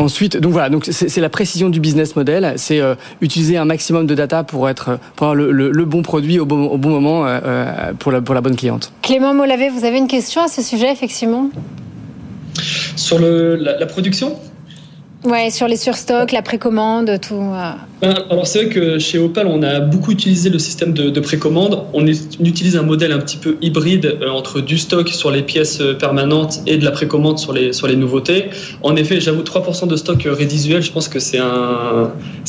Ensuite, 0.00 0.36
donc 0.36 0.52
voilà, 0.52 0.70
donc 0.70 0.86
c'est 0.90 1.20
la 1.20 1.28
précision 1.28 1.68
du 1.68 1.80
business 1.80 2.16
model, 2.16 2.54
c'est 2.56 2.80
utiliser 3.20 3.56
un 3.56 3.64
maximum 3.64 4.06
de 4.06 4.14
data 4.14 4.44
pour 4.44 4.68
être 4.68 4.98
pour 5.16 5.28
avoir 5.28 5.34
le, 5.34 5.84
bon 5.84 6.02
produit 6.02 6.38
au 6.38 6.46
bon, 6.46 6.66
au 6.66 6.78
bon 6.78 6.90
moment 6.90 7.26
pour 7.98 8.10
la 8.10 8.20
pour 8.20 8.34
la 8.34 8.40
bonne 8.40 8.56
cliente. 8.56 8.92
Clément 9.02 9.34
Molavé, 9.34 9.68
vous 9.68 9.84
avez 9.84 9.98
une 9.98 10.08
question 10.08 10.42
à 10.42 10.48
ce 10.48 10.62
sujet 10.62 10.90
effectivement? 10.90 11.50
Sur 12.96 13.18
le, 13.18 13.56
la 13.56 13.86
production? 13.86 14.36
Ouais, 15.22 15.50
sur 15.50 15.68
les 15.68 15.76
surstocks, 15.76 16.32
la 16.32 16.40
précommande, 16.40 17.20
tout. 17.20 17.34
Euh. 17.34 17.72
Ben, 18.00 18.14
alors 18.30 18.46
c'est 18.46 18.64
vrai 18.64 18.68
que 18.70 18.98
chez 18.98 19.18
Opal, 19.18 19.46
on 19.46 19.62
a 19.62 19.80
beaucoup 19.80 20.12
utilisé 20.12 20.48
le 20.48 20.58
système 20.58 20.94
de, 20.94 21.20
précommande. 21.20 21.82
On, 21.92 22.06
utilise 22.06 22.74
un 22.74 22.82
modèle 22.82 23.12
un 23.12 23.18
petit 23.18 23.36
peu 23.36 23.58
hybride 23.60 24.16
euh, 24.22 24.30
entre 24.30 24.62
du 24.62 24.78
stock 24.78 25.10
sur 25.10 25.30
les 25.30 25.42
pièces 25.42 25.82
euh, 25.82 25.92
permanentes 25.92 26.60
et 26.66 26.78
de 26.78 26.86
la 26.86 26.90
précommande 26.90 27.38
sur 27.38 27.52
les, 27.52 27.74
sur 27.74 27.86
les 27.86 27.96
nouveautés. 27.96 28.46
En 28.82 28.96
effet, 28.96 29.20
j'avoue, 29.20 29.42
3% 29.42 29.88
de 29.88 29.96
stock 29.96 30.22
résiduel, 30.24 30.80
je 30.80 30.90
pense 30.90 31.06
que 31.06 31.18
c'est 31.18 31.38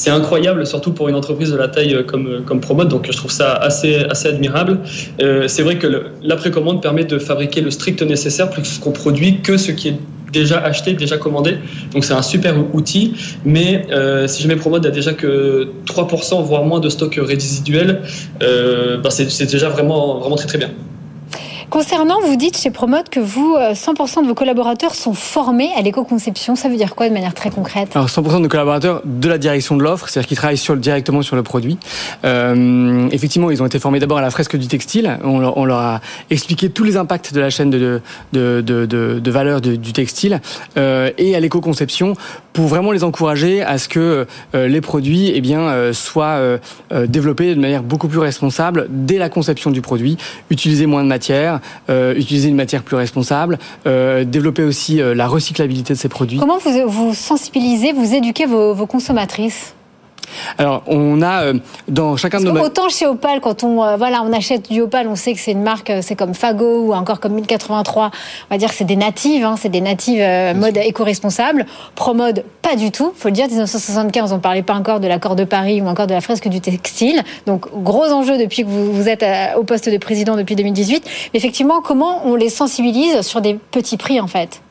incroyable, 0.07 0.65
surtout 0.65 0.93
pour 0.93 1.09
une 1.09 1.15
entreprise 1.15 1.51
de 1.51 1.57
la 1.57 1.67
taille 1.67 2.05
comme, 2.07 2.41
comme 2.45 2.61
Promode. 2.61 2.87
Donc 2.87 3.07
je 3.11 3.17
trouve 3.17 3.31
ça 3.31 3.51
assez, 3.51 3.97
assez 4.09 4.29
admirable. 4.29 4.79
c'est 5.19 5.61
vrai 5.63 5.77
que 5.77 6.05
la 6.23 6.35
précommande 6.37 6.81
permet 6.81 7.03
de 7.03 7.19
fabriquer 7.19 7.59
le 7.59 7.71
strict 7.71 8.01
nécessaire 8.01 8.49
plus 8.49 8.79
qu'on 8.79 8.91
produit 8.91 9.41
que 9.41 9.57
ce 9.57 9.73
qui 9.73 9.89
est 9.89 9.97
déjà 10.31 10.59
acheté, 10.59 10.93
déjà 10.93 11.17
commandé. 11.17 11.57
Donc 11.93 12.03
c'est 12.05 12.13
un 12.13 12.21
super 12.21 12.55
outil. 12.73 13.13
Mais 13.45 13.85
euh, 13.91 14.27
si 14.27 14.41
jamais 14.41 14.55
Promode 14.55 14.85
a 14.85 14.91
déjà 14.91 15.13
que 15.13 15.69
3%, 15.85 16.43
voire 16.43 16.63
moins 16.63 16.79
de 16.79 16.89
stock 16.89 17.19
résiduel, 17.21 18.01
euh, 18.43 18.97
bah, 18.97 19.09
c'est 19.11 19.51
déjà 19.51 19.69
vraiment, 19.69 20.19
vraiment 20.19 20.35
très 20.35 20.47
très 20.47 20.57
bien. 20.57 20.71
Concernant, 21.71 22.19
vous 22.19 22.35
dites 22.35 22.57
chez 22.57 22.69
Promote 22.69 23.07
que 23.07 23.21
vous, 23.21 23.55
100% 23.55 24.19
euh, 24.19 24.21
de 24.23 24.27
vos 24.27 24.33
collaborateurs 24.33 24.93
sont 24.93 25.13
formés 25.13 25.69
à 25.77 25.81
l'éco-conception. 25.81 26.57
Ça 26.57 26.67
veut 26.67 26.75
dire 26.75 26.95
quoi 26.95 27.07
de 27.07 27.13
manière 27.13 27.33
très 27.33 27.49
concrète? 27.49 27.95
Alors 27.95 28.09
100% 28.09 28.33
de 28.33 28.39
nos 28.39 28.49
collaborateurs 28.49 29.01
de 29.05 29.29
la 29.29 29.37
direction 29.37 29.77
de 29.77 29.83
l'offre, 29.83 30.09
c'est-à-dire 30.09 30.27
qu'ils 30.27 30.35
travaillent 30.35 30.59
directement 30.81 31.21
sur 31.21 31.37
le 31.37 31.43
produit. 31.43 31.77
Euh, 32.25 33.07
effectivement, 33.13 33.51
ils 33.51 33.63
ont 33.63 33.65
été 33.65 33.79
formés 33.79 34.01
d'abord 34.01 34.17
à 34.17 34.21
la 34.21 34.31
fresque 34.31 34.57
du 34.57 34.67
textile. 34.67 35.17
On 35.23 35.39
leur, 35.39 35.77
a 35.77 36.01
expliqué 36.29 36.69
tous 36.69 36.83
les 36.83 36.97
impacts 36.97 37.33
de 37.33 37.39
la 37.39 37.49
chaîne 37.49 37.69
de, 37.69 38.01
valeur 39.31 39.61
du 39.61 39.93
textile 39.93 40.41
euh, 40.75 41.09
et 41.17 41.37
à 41.37 41.39
l'éco-conception 41.39 42.15
pour 42.51 42.65
vraiment 42.65 42.91
les 42.91 43.05
encourager 43.05 43.61
à 43.61 43.77
ce 43.77 43.87
que 43.87 44.27
euh, 44.55 44.67
les 44.67 44.81
produits 44.81 45.31
eh 45.33 45.39
bien, 45.39 45.93
soient 45.93 46.37
développés 47.07 47.55
de 47.55 47.61
manière 47.61 47.81
beaucoup 47.81 48.09
plus 48.09 48.19
responsable 48.19 48.87
dès 48.89 49.17
la 49.17 49.29
conception 49.29 49.71
du 49.71 49.79
produit, 49.79 50.17
utiliser 50.49 50.85
moins 50.85 51.03
de 51.03 51.07
matière, 51.07 51.60
euh, 51.89 52.13
utiliser 52.15 52.49
une 52.49 52.55
matière 52.55 52.83
plus 52.83 52.95
responsable, 52.95 53.59
euh, 53.87 54.23
développer 54.23 54.63
aussi 54.63 55.01
euh, 55.01 55.13
la 55.13 55.27
recyclabilité 55.27 55.93
de 55.93 55.99
ces 55.99 56.09
produits. 56.09 56.37
Comment 56.37 56.57
vous, 56.57 56.87
vous 56.87 57.13
sensibilisez, 57.13 57.93
vous 57.93 58.13
éduquez 58.13 58.45
vos, 58.45 58.73
vos 58.73 58.85
consommatrices? 58.85 59.73
Alors, 60.57 60.83
on 60.87 61.21
a 61.21 61.43
euh, 61.43 61.53
dans 61.87 62.15
chacun 62.17 62.39
de 62.39 62.45
nos 62.45 62.61
autant 62.61 62.89
chez 62.89 63.05
Opal, 63.05 63.41
quand 63.41 63.63
on 63.63 63.83
euh, 63.83 63.97
voilà, 63.97 64.23
on 64.23 64.33
achète 64.33 64.71
du 64.71 64.81
Opal, 64.81 65.07
on 65.07 65.15
sait 65.15 65.33
que 65.33 65.39
c'est 65.39 65.51
une 65.51 65.63
marque, 65.63 65.89
euh, 65.89 65.99
c'est 66.01 66.15
comme 66.15 66.33
Fago 66.33 66.85
ou 66.85 66.93
encore 66.93 67.19
comme 67.19 67.33
1083. 67.33 68.11
On 68.49 68.53
va 68.53 68.57
dire 68.57 68.69
que 68.69 68.75
c'est 68.75 68.85
des 68.85 68.95
natives, 68.95 69.43
hein, 69.43 69.55
c'est 69.57 69.69
des 69.69 69.81
natives 69.81 70.23
mode 70.55 70.77
éco-responsable. 70.77 71.65
Promode, 71.95 72.43
pas 72.61 72.75
du 72.75 72.91
tout. 72.91 73.13
Faut 73.15 73.29
le 73.29 73.33
dire, 73.33 73.47
1975, 73.47 74.33
on 74.33 74.39
parlait 74.39 74.61
pas 74.61 74.73
encore 74.73 74.99
de 74.99 75.07
l'accord 75.07 75.35
de 75.35 75.43
Paris 75.43 75.81
ou 75.81 75.87
encore 75.87 76.07
de 76.07 76.13
la 76.13 76.21
fresque 76.21 76.47
du 76.47 76.61
textile. 76.61 77.23
Donc 77.45 77.67
gros 77.83 78.11
enjeu 78.11 78.37
depuis 78.37 78.63
que 78.63 78.69
vous, 78.69 78.91
vous 78.91 79.09
êtes 79.09 79.25
au 79.57 79.63
poste 79.63 79.89
de 79.89 79.97
président 79.97 80.35
depuis 80.35 80.55
2018. 80.55 81.03
Mais 81.33 81.37
effectivement, 81.37 81.81
comment 81.81 82.25
on 82.25 82.35
les 82.35 82.49
sensibilise 82.49 83.21
sur 83.21 83.41
des 83.41 83.55
petits 83.71 83.97
prix 83.97 84.19
en 84.19 84.27
fait? 84.27 84.61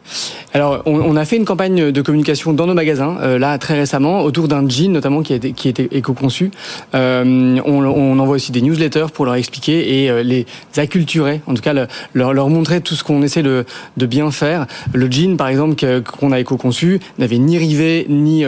Alors, 0.52 0.82
on, 0.84 1.14
a 1.14 1.24
fait 1.24 1.36
une 1.36 1.44
campagne 1.44 1.92
de 1.92 2.02
communication 2.02 2.52
dans 2.52 2.66
nos 2.66 2.74
magasins, 2.74 3.18
euh, 3.20 3.38
là 3.38 3.56
très 3.58 3.78
récemment, 3.78 4.22
autour 4.22 4.48
d'un 4.48 4.68
jean 4.68 4.90
notamment 4.90 5.22
qui 5.22 5.32
a 5.32 5.36
été, 5.36 5.52
qui 5.52 5.68
était 5.68 5.88
éco-conçu. 5.92 6.50
Euh, 6.94 7.60
on, 7.64 8.18
envoie 8.18 8.34
aussi 8.34 8.50
des 8.50 8.60
newsletters 8.60 9.06
pour 9.14 9.24
leur 9.24 9.36
expliquer 9.36 10.02
et 10.02 10.10
euh, 10.10 10.22
les 10.24 10.46
acculturer, 10.76 11.40
en 11.46 11.54
tout 11.54 11.62
cas 11.62 11.72
leur, 12.14 12.32
leur 12.32 12.48
montrer 12.48 12.80
tout 12.80 12.94
ce 12.94 13.04
qu'on 13.04 13.22
essaie 13.22 13.44
de, 13.44 13.64
de, 13.96 14.06
bien 14.06 14.30
faire. 14.32 14.66
Le 14.92 15.10
jean, 15.10 15.36
par 15.36 15.48
exemple, 15.48 15.76
qu'on 16.02 16.32
a 16.32 16.40
éco-conçu, 16.40 16.98
n'avait 17.18 17.38
ni 17.38 17.56
rivet 17.56 18.06
ni 18.08 18.44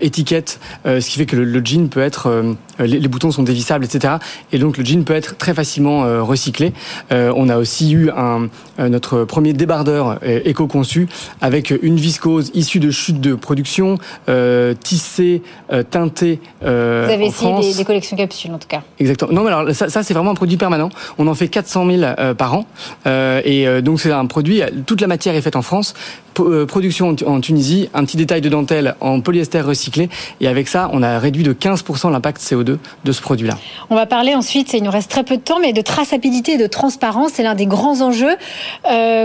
étiquette, 0.00 0.60
ce 0.84 0.98
qui 0.98 1.18
fait 1.18 1.26
que 1.26 1.36
le, 1.36 1.64
jean 1.64 1.88
peut 1.88 2.00
être, 2.00 2.44
les, 2.78 2.98
les, 2.98 3.08
boutons 3.08 3.30
sont 3.30 3.42
dévissables, 3.42 3.84
etc. 3.84 4.14
Et 4.52 4.58
donc 4.58 4.76
le 4.76 4.84
jean 4.84 5.04
peut 5.04 5.14
être 5.14 5.36
très 5.36 5.54
facilement 5.54 6.24
recyclé. 6.24 6.72
on 7.10 7.48
a 7.48 7.56
aussi 7.56 7.92
eu 7.92 8.10
un, 8.10 8.48
notre 8.78 9.24
premier 9.24 9.52
débardeur 9.52 10.18
éco 10.22 10.66
conçu 10.74 11.06
avec 11.40 11.72
une 11.82 11.96
viscose 11.96 12.50
issue 12.52 12.80
de 12.80 12.90
chutes 12.90 13.20
de 13.20 13.34
production, 13.36 13.96
euh, 14.28 14.74
tissée, 14.74 15.40
euh, 15.72 15.84
teintée. 15.84 16.40
Euh, 16.64 17.04
Vous 17.06 17.12
avez 17.12 17.26
essayé 17.26 17.74
des, 17.74 17.84
collections 17.84 18.16
capsules 18.16 18.50
en 18.50 18.58
tout 18.58 18.66
cas. 18.66 18.82
Exactement. 18.98 19.32
Non, 19.32 19.44
mais 19.44 19.52
alors 19.52 19.72
ça, 19.72 19.88
ça 19.88 20.02
c'est 20.02 20.14
vraiment 20.14 20.32
un 20.32 20.34
produit 20.34 20.56
permanent. 20.56 20.88
On 21.18 21.28
en 21.28 21.34
fait 21.34 21.46
400 21.46 21.86
000 21.86 22.02
euh, 22.02 22.34
par 22.34 22.54
an, 22.54 22.66
euh, 23.06 23.40
et 23.44 23.68
euh, 23.68 23.82
donc 23.82 24.00
c'est 24.00 24.10
un 24.10 24.26
produit. 24.26 24.62
Toute 24.84 25.00
la 25.00 25.06
matière 25.06 25.36
est 25.36 25.42
faite 25.42 25.54
en 25.54 25.62
France. 25.62 25.94
production 26.66 27.14
en 27.24 27.40
Tunisie, 27.40 27.88
un 27.94 28.04
petit 28.04 28.16
détail 28.16 28.40
de 28.40 28.48
dentelle 28.48 28.96
en 29.00 29.20
polyester 29.20 29.60
recyclé, 29.60 30.08
et 30.40 30.48
avec 30.48 30.66
ça, 30.66 30.90
on 30.92 31.00
a 31.04 31.20
réduit 31.20 31.44
de 31.44 31.52
15% 31.52 32.10
l'impact 32.10 32.40
CO2 32.42 32.78
de 33.04 33.12
ce 33.12 33.20
produit-là. 33.22 33.56
On 33.90 33.94
va 33.94 34.06
parler 34.06 34.34
ensuite, 34.34 34.72
il 34.72 34.82
nous 34.82 34.90
reste 34.90 35.08
très 35.08 35.22
peu 35.22 35.36
de 35.36 35.42
temps, 35.42 35.60
mais 35.60 35.72
de 35.72 35.80
traçabilité 35.80 36.54
et 36.54 36.58
de 36.58 36.66
transparence, 36.66 37.32
c'est 37.34 37.44
l'un 37.44 37.54
des 37.54 37.66
grands 37.66 38.00
enjeux. 38.00 38.36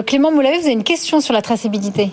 Clément 0.06 0.32
Moulavet, 0.32 0.60
vous 0.60 0.66
avez 0.66 0.74
une 0.74 0.84
question 0.84 1.20
sur 1.20 1.29
la 1.34 1.42
traçabilité 1.42 2.12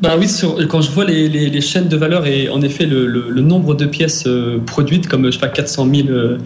bah 0.00 0.14
oui, 0.16 0.28
quand 0.68 0.80
je 0.80 0.92
vois 0.92 1.04
les, 1.04 1.28
les, 1.28 1.60
chaînes 1.60 1.88
de 1.88 1.96
valeur 1.96 2.24
et 2.24 2.48
en 2.48 2.62
effet 2.62 2.86
le, 2.86 3.06
le, 3.08 3.40
nombre 3.42 3.74
de 3.74 3.84
pièces 3.84 4.24
euh, 4.28 4.58
produites, 4.64 5.08
comme 5.08 5.26
je 5.26 5.32
sais 5.32 5.40
pas 5.40 5.48
400 5.48 5.88
000 5.92 6.08
euh, 6.08 6.38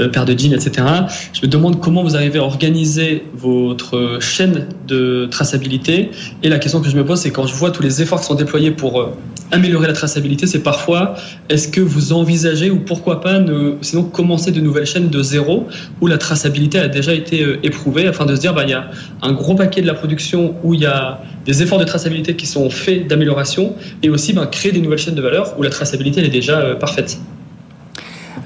euh, 0.00 0.08
paires 0.08 0.26
de 0.26 0.38
jeans, 0.38 0.52
etc. 0.52 0.86
Je 1.32 1.40
me 1.40 1.46
demande 1.46 1.80
comment 1.80 2.02
vous 2.02 2.16
arrivez 2.16 2.38
à 2.38 2.42
organiser 2.42 3.24
votre 3.34 4.18
chaîne 4.20 4.66
de 4.86 5.26
traçabilité. 5.30 6.10
Et 6.42 6.50
la 6.50 6.58
question 6.58 6.82
que 6.82 6.88
je 6.90 6.96
me 6.96 7.04
pose, 7.04 7.20
c'est 7.20 7.30
quand 7.30 7.46
je 7.46 7.54
vois 7.54 7.70
tous 7.70 7.82
les 7.82 8.02
efforts 8.02 8.20
qui 8.20 8.26
sont 8.26 8.34
déployés 8.34 8.72
pour 8.72 9.10
améliorer 9.52 9.86
la 9.86 9.94
traçabilité, 9.94 10.46
c'est 10.46 10.62
parfois 10.62 11.14
est-ce 11.48 11.68
que 11.68 11.80
vous 11.80 12.12
envisagez 12.12 12.70
ou 12.70 12.80
pourquoi 12.80 13.22
pas 13.22 13.40
sinon 13.80 14.02
commencer 14.02 14.52
de 14.52 14.60
nouvelles 14.60 14.84
chaînes 14.84 15.08
de 15.08 15.22
zéro 15.22 15.66
où 16.02 16.06
la 16.06 16.18
traçabilité 16.18 16.78
a 16.78 16.88
déjà 16.88 17.14
été 17.14 17.56
éprouvée 17.62 18.06
afin 18.06 18.26
de 18.26 18.36
se 18.36 18.40
dire 18.40 18.52
bah 18.52 18.64
il 18.64 18.70
y 18.70 18.74
a 18.74 18.90
un 19.22 19.32
gros 19.32 19.54
paquet 19.54 19.80
de 19.80 19.86
la 19.86 19.94
production 19.94 20.54
où 20.62 20.74
il 20.74 20.80
y 20.80 20.86
a 20.86 21.22
des 21.46 21.62
efforts 21.62 21.78
de 21.78 21.84
traçabilité 21.84 22.36
qui 22.36 22.44
sont 22.44 22.68
faits 22.68 22.97
d'amélioration 23.04 23.74
et 24.02 24.10
aussi 24.10 24.32
ben, 24.32 24.46
créer 24.46 24.72
des 24.72 24.80
nouvelles 24.80 24.98
chaînes 24.98 25.14
de 25.14 25.22
valeur 25.22 25.54
où 25.58 25.62
la 25.62 25.70
traçabilité 25.70 26.20
elle 26.20 26.26
est 26.26 26.30
déjà 26.30 26.58
euh, 26.58 26.74
parfaite. 26.74 27.18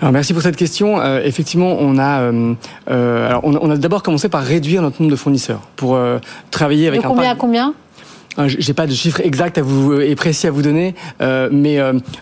Alors 0.00 0.12
merci 0.12 0.32
pour 0.32 0.42
cette 0.42 0.56
question. 0.56 1.00
Euh, 1.00 1.20
effectivement, 1.24 1.76
on 1.78 1.98
a, 1.98 2.22
euh, 2.22 2.54
alors 2.88 3.40
on, 3.44 3.70
a 3.70 3.76
d'abord 3.76 4.02
commencé 4.02 4.28
par 4.28 4.42
réduire 4.42 4.82
notre 4.82 5.00
nombre 5.00 5.12
de 5.12 5.16
fournisseurs 5.16 5.60
pour 5.76 5.98
travailler 6.50 6.88
avec 6.88 7.02
de 7.02 7.06
combien 7.06 7.30
à 7.30 7.34
combien? 7.36 7.74
J'ai 8.46 8.72
pas 8.72 8.86
de 8.86 8.92
chiffre 8.92 9.20
exact 9.20 9.58
à 9.58 9.62
vous 9.62 10.00
et 10.00 10.14
précis 10.16 10.46
à 10.46 10.50
vous 10.50 10.62
donner, 10.62 10.94
mais 11.20 11.78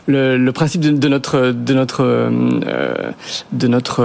le, 0.06 0.36
le, 0.36 0.52
principe 0.52 0.80
de, 0.80 0.90
de, 0.90 1.08
notre 1.08 1.52
de 1.52 1.72
notre 1.72 2.30
de 3.52 3.68
notre 3.68 4.04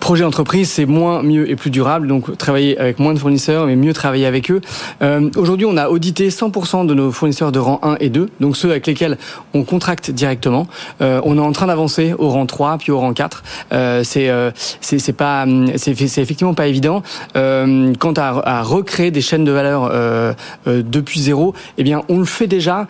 projet 0.00 0.24
d'entreprise, 0.24 0.70
c'est 0.70 0.86
moins, 0.86 1.22
mieux 1.22 1.48
et 1.48 1.56
plus 1.56 1.70
durable. 1.70 2.08
Donc 2.08 2.36
travailler 2.36 2.78
avec 2.78 2.98
moins 2.98 3.14
de 3.14 3.18
fournisseurs, 3.18 3.66
mais 3.66 3.76
mieux 3.76 3.92
travailler 3.92 4.26
avec 4.26 4.50
eux. 4.50 4.60
Euh, 5.02 5.30
Aujourd'hui, 5.36 5.66
on 5.66 5.76
a 5.76 5.88
audité 5.88 6.30
100% 6.30 6.86
de 6.86 6.94
nos 6.94 7.12
fournisseurs 7.12 7.52
de 7.52 7.58
rang 7.58 7.78
1 7.82 7.96
et 8.00 8.08
2, 8.08 8.28
donc 8.40 8.56
ceux 8.56 8.70
avec 8.70 8.86
lesquels 8.86 9.18
on 9.54 9.62
contracte 9.62 10.10
directement. 10.10 10.66
Euh, 11.00 11.20
on 11.24 11.36
est 11.36 11.40
en 11.40 11.52
train 11.52 11.66
d'avancer 11.66 12.14
au 12.18 12.30
rang 12.30 12.46
3, 12.46 12.78
puis 12.78 12.90
au 12.90 12.98
rang 12.98 13.12
4. 13.12 13.42
Euh, 13.72 14.02
c'est 14.02 14.28
euh, 14.30 14.50
c'est 14.80 15.12
pas 15.12 15.46
c'est 15.76 15.92
effectivement 15.92 16.54
pas 16.54 16.66
évident. 16.66 17.02
Euh, 17.36 17.92
quant 17.98 18.14
à, 18.14 18.40
à, 18.44 18.62
recréer 18.62 19.10
des 19.10 19.20
chaînes 19.20 19.44
de 19.44 19.52
valeur 19.52 19.90
euh, 19.92 20.32
depuis 20.66 21.20
zéro, 21.20 21.54
eh 21.78 21.82
bien 21.82 22.02
on 22.08 22.18
le 22.18 22.24
fait 22.24 22.46
déjà 22.46 22.86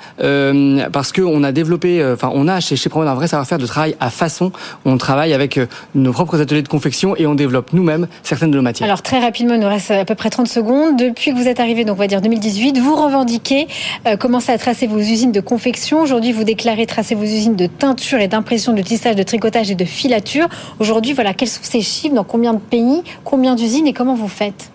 parce 0.93 1.13
que 1.13 1.23
on 1.23 1.43
a 1.43 1.53
développé, 1.53 2.05
enfin 2.13 2.31
on 2.33 2.49
a 2.49 2.61
chez 2.61 2.77
chez 2.77 2.89
Promode 2.89 3.09
un 3.09 3.15
vrai 3.15 3.27
savoir-faire 3.27 3.59
de 3.59 3.67
travail 3.67 3.97
à 4.01 4.11
façon. 4.11 4.53
On 4.85 4.97
travaille 4.97 5.33
avec 5.33 5.59
nos 5.95 6.13
propres 6.13 6.41
ateliers 6.41 6.63
de 6.63 6.69
confection 6.69 7.00
et 7.17 7.27
on 7.27 7.35
développe 7.35 7.73
nous-mêmes 7.73 8.07
certaines 8.23 8.51
de 8.51 8.57
nos 8.57 8.63
matières. 8.63 8.87
Alors 8.87 9.03
très 9.03 9.19
rapidement, 9.19 9.55
il 9.55 9.61
nous 9.61 9.69
reste 9.69 9.91
à 9.91 10.05
peu 10.05 10.15
près 10.15 10.31
30 10.31 10.47
secondes. 10.47 10.97
Depuis 10.97 11.33
que 11.33 11.37
vous 11.37 11.49
êtes 11.49 11.61
arrivé, 11.61 11.85
donc 11.85 11.97
on 11.97 11.99
va 11.99 12.07
dire 12.07 12.21
2018, 12.21 12.79
vous 12.79 12.95
revendiquez 12.97 13.69
euh, 14.07 14.17
commencer 14.17 14.53
à 14.53 14.59
tracer 14.59 14.87
vos 14.87 14.99
usines 14.99 15.33
de 15.33 15.41
confection. 15.41 16.01
Aujourd'hui, 16.01 16.33
vous 16.33 16.45
déclarez 16.45 16.87
tracer 16.87 17.15
vos 17.15 17.25
usines 17.25 17.57
de 17.57 17.67
teinture 17.67 18.21
et 18.21 18.29
d'impression, 18.29 18.73
de 18.73 18.83
tissage, 18.83 19.17
de 19.17 19.23
tricotage 19.23 19.71
et 19.71 19.75
de 19.75 19.85
filature. 19.85 20.49
Aujourd'hui, 20.79 21.13
voilà, 21.13 21.35
quels 21.35 21.49
sont 21.49 21.61
ces 21.63 21.81
chiffres? 21.81 22.15
Dans 22.15 22.25
combien 22.25 22.55
de 22.55 22.59
pays? 22.59 23.03
Combien 23.25 23.55
d'usines 23.55 23.87
Et 23.87 23.93
comment 23.93 24.15
vous 24.15 24.29
faites? 24.29 24.71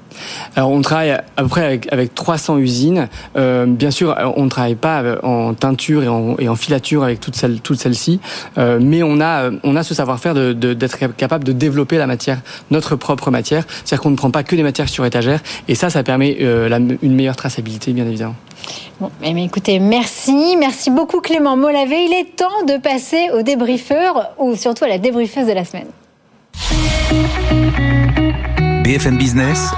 Alors 0.56 0.70
on 0.70 0.82
travaille 0.82 1.12
à 1.12 1.24
peu 1.38 1.48
près 1.48 1.66
avec, 1.66 1.92
avec 1.92 2.14
300 2.16 2.58
usines. 2.58 3.08
Euh, 3.36 3.66
bien 3.66 3.92
sûr, 3.92 4.16
on 4.36 4.44
ne 4.44 4.50
travaille 4.50 4.76
pas 4.76 5.04
en 5.24 5.54
teinture 5.54 6.04
et 6.04 6.08
en, 6.08 6.38
et 6.38 6.50
en 6.50 6.56
filature 6.56 7.04
avec 7.04 7.20
toutes 7.20 7.36
celles, 7.36 7.62
toutes 7.62 7.80
celles-ci, 7.80 8.20
euh, 8.58 8.80
mais 8.82 9.04
on 9.04 9.20
a, 9.22 9.50
on 9.64 9.76
a 9.76 9.84
ce 9.84 9.94
savoir-faire 9.94 10.34
d'être 10.34 10.60
de, 10.60 10.74
d'être 10.74 10.98
capable 11.16 11.44
de 11.44 11.52
développer 11.52 11.98
la 11.98 12.08
matière, 12.08 12.40
notre 12.72 12.96
propre 12.96 13.32
matière. 13.32 13.66
C'est-à-dire 13.68 14.02
qu'on 14.02 14.12
ne 14.12 14.16
prend 14.16 14.32
pas 14.32 14.44
que 14.44 14.56
des 14.56 14.64
matières 14.64 14.90
sur 14.90 15.06
étagère, 15.06 15.42
et 15.68 15.76
ça, 15.76 15.90
ça 15.90 16.04
permet 16.04 16.38
euh, 16.42 16.70
la, 16.70 16.78
une 16.78 17.16
meilleure 17.16 17.36
traçabilité, 17.36 17.94
bien 17.94 18.06
évidemment. 18.06 18.36
Bon, 19.00 19.12
mais 19.22 19.44
écoutez, 19.44 19.80
merci, 19.80 20.56
merci 20.58 20.90
beaucoup 20.90 21.20
Clément 21.20 21.58
Molavé. 21.58 22.06
Il 22.06 22.14
est 22.14 22.36
temps 22.36 22.66
de 22.68 22.78
passer 22.78 23.30
au 23.38 23.42
débriefeur 23.42 24.32
ou 24.40 24.56
surtout 24.56 24.86
à 24.86 24.88
la 24.88 24.98
débriefeuse 24.98 25.48
de 25.48 25.54
la 25.54 25.66
semaine. 25.66 25.88
BFM 28.84 29.18
Business. 29.18 29.72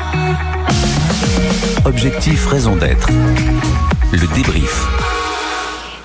Objectif, 1.88 2.48
raison 2.48 2.76
d'être. 2.76 3.08
Le 4.12 4.36
débrief. 4.36 4.86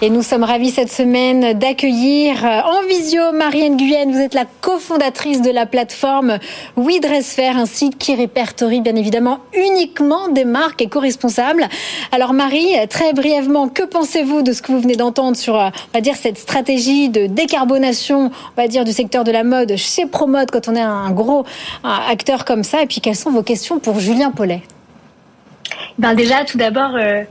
Et 0.01 0.11
nous 0.11 0.23
sommes 0.23 0.45
ravis 0.45 0.71
cette 0.71 0.93
semaine 0.93 1.59
d'accueillir 1.59 2.45
euh, 2.45 2.61
en 2.61 2.87
visio 2.87 3.33
Marianne 3.33 3.77
Guyenne. 3.77 4.12
Vous 4.12 4.21
êtes 4.21 4.35
la 4.35 4.45
cofondatrice 4.61 5.43
de 5.43 5.51
la 5.51 5.67
plateforme 5.67 6.39
WeDressFair, 6.77 7.57
un 7.57 7.67
site 7.67 7.99
qui 7.99 8.15
répertorie 8.15 8.81
bien 8.81 8.95
évidemment 8.95 9.41
uniquement 9.55 10.29
des 10.29 10.45
marques 10.45 10.83
éco-responsables. 10.83 11.69
Alors 12.12 12.33
Marie, 12.33 12.77
très 12.89 13.12
brièvement, 13.12 13.67
que 13.67 13.83
pensez-vous 13.83 14.43
de 14.43 14.53
ce 14.53 14.62
que 14.62 14.71
vous 14.71 14.81
venez 14.81 14.95
d'entendre 14.95 15.37
sur, 15.37 15.59
euh, 15.59 15.71
on 15.93 15.99
va 15.99 16.01
dire, 16.01 16.15
cette 16.15 16.39
stratégie 16.39 17.09
de 17.09 17.27
décarbonation, 17.27 18.31
on 18.57 18.61
va 18.61 18.69
dire, 18.69 18.85
du 18.85 18.93
secteur 18.93 19.25
de 19.25 19.33
la 19.33 19.43
mode 19.43 19.75
chez 19.75 20.07
Promode 20.07 20.53
quand 20.53 20.69
on 20.69 20.77
est 20.77 20.81
un 20.81 21.11
gros 21.11 21.45
acteur 21.83 22.45
comme 22.45 22.62
ça? 22.62 22.85
Et 22.85 22.87
puis 22.87 23.01
quelles 23.01 23.17
sont 23.17 23.33
vos 23.33 23.43
questions 23.43 23.81
pour 23.81 23.99
Julien 23.99 24.31
Paulet? 24.31 24.62
Ben 25.99 26.14
déjà, 26.14 26.45
tout 26.45 26.59
d'abord, 26.59 26.97
euh, 26.97 27.25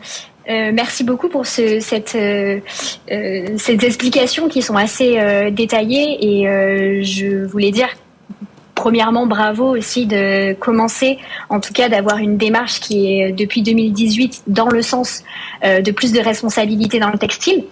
euh, 0.49 0.71
merci 0.73 1.03
beaucoup 1.03 1.29
pour 1.29 1.45
ce, 1.45 1.79
cette, 1.79 2.15
euh, 2.15 2.59
euh, 3.11 3.45
ces 3.57 3.73
explications 3.85 4.47
qui 4.47 4.61
sont 4.61 4.75
assez 4.75 5.19
détaillées 5.51 6.17
et 6.21 7.03
je 7.03 7.45
voulais 7.45 7.71
dire 7.71 7.89
premièrement 8.73 9.27
bravo 9.27 9.77
aussi 9.77 10.07
de 10.07 10.53
commencer 10.53 11.19
en 11.49 11.59
tout 11.59 11.73
cas 11.73 11.87
d'avoir 11.87 12.17
une 12.17 12.37
démarche 12.37 12.79
qui 12.79 13.13
est 13.13 13.31
depuis 13.31 13.61
2018 13.61 14.43
dans 14.47 14.69
le 14.69 14.81
sens 14.81 15.23
de 15.63 15.91
plus 15.91 16.11
de 16.11 16.19
responsabilité 16.19 16.99
dans 16.99 17.11
le 17.11 17.19
textile. 17.19 17.65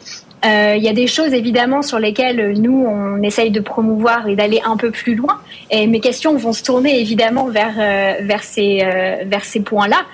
Euh, 0.45 0.75
il 0.77 0.83
y 0.83 0.87
a 0.87 0.93
des 0.93 1.07
choses 1.07 1.33
évidemment 1.33 1.81
sur 1.81 1.99
lesquelles 1.99 2.53
nous 2.59 2.85
on 2.87 3.21
essaye 3.23 3.51
de 3.51 3.59
promouvoir 3.59 4.27
et 4.27 4.35
d'aller 4.35 4.61
un 4.63 4.77
peu 4.77 4.91
plus 4.91 5.15
loin. 5.15 5.41
Et 5.69 5.85
mes 5.87 5.99
questions 5.99 6.35
vont 6.37 6.53
se 6.53 6.63
tourner 6.63 6.99
évidemment 6.99 7.47
vers 7.47 7.75
euh, 7.77 8.13
vers 8.21 8.43
ces 8.43 8.81
euh, 8.83 9.23
vers 9.25 9.43
ces 9.43 9.59
points-là, 9.59 10.05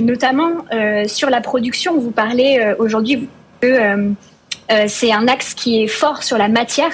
notamment 0.00 0.64
sur 1.06 1.30
la 1.30 1.40
production. 1.40 1.98
Vous 1.98 2.10
parlez 2.10 2.74
aujourd'hui 2.78 3.28
que 3.60 4.14
c'est 4.86 5.12
un 5.12 5.28
axe 5.28 5.54
qui 5.54 5.82
est 5.82 5.88
fort 5.88 6.22
sur 6.22 6.38
la 6.38 6.48
matière. 6.48 6.92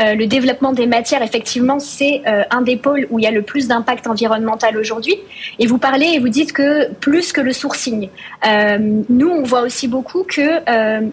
Euh, 0.00 0.14
le 0.14 0.26
développement 0.26 0.72
des 0.72 0.86
matières, 0.86 1.22
effectivement, 1.22 1.78
c'est 1.78 2.22
euh, 2.26 2.42
un 2.50 2.62
des 2.62 2.76
pôles 2.76 3.06
où 3.10 3.20
il 3.20 3.22
y 3.22 3.28
a 3.28 3.30
le 3.30 3.42
plus 3.42 3.68
d'impact 3.68 4.06
environnemental 4.08 4.76
aujourd'hui. 4.76 5.16
Et 5.60 5.66
vous 5.66 5.78
parlez 5.78 6.06
et 6.14 6.18
vous 6.18 6.28
dites 6.28 6.52
que 6.52 6.92
plus 6.94 7.32
que 7.32 7.40
le 7.40 7.52
sourcing. 7.52 8.08
Euh, 8.46 8.78
nous, 9.08 9.28
on 9.28 9.42
voit 9.44 9.62
aussi 9.62 9.86
beaucoup 9.86 10.24
que 10.24 10.64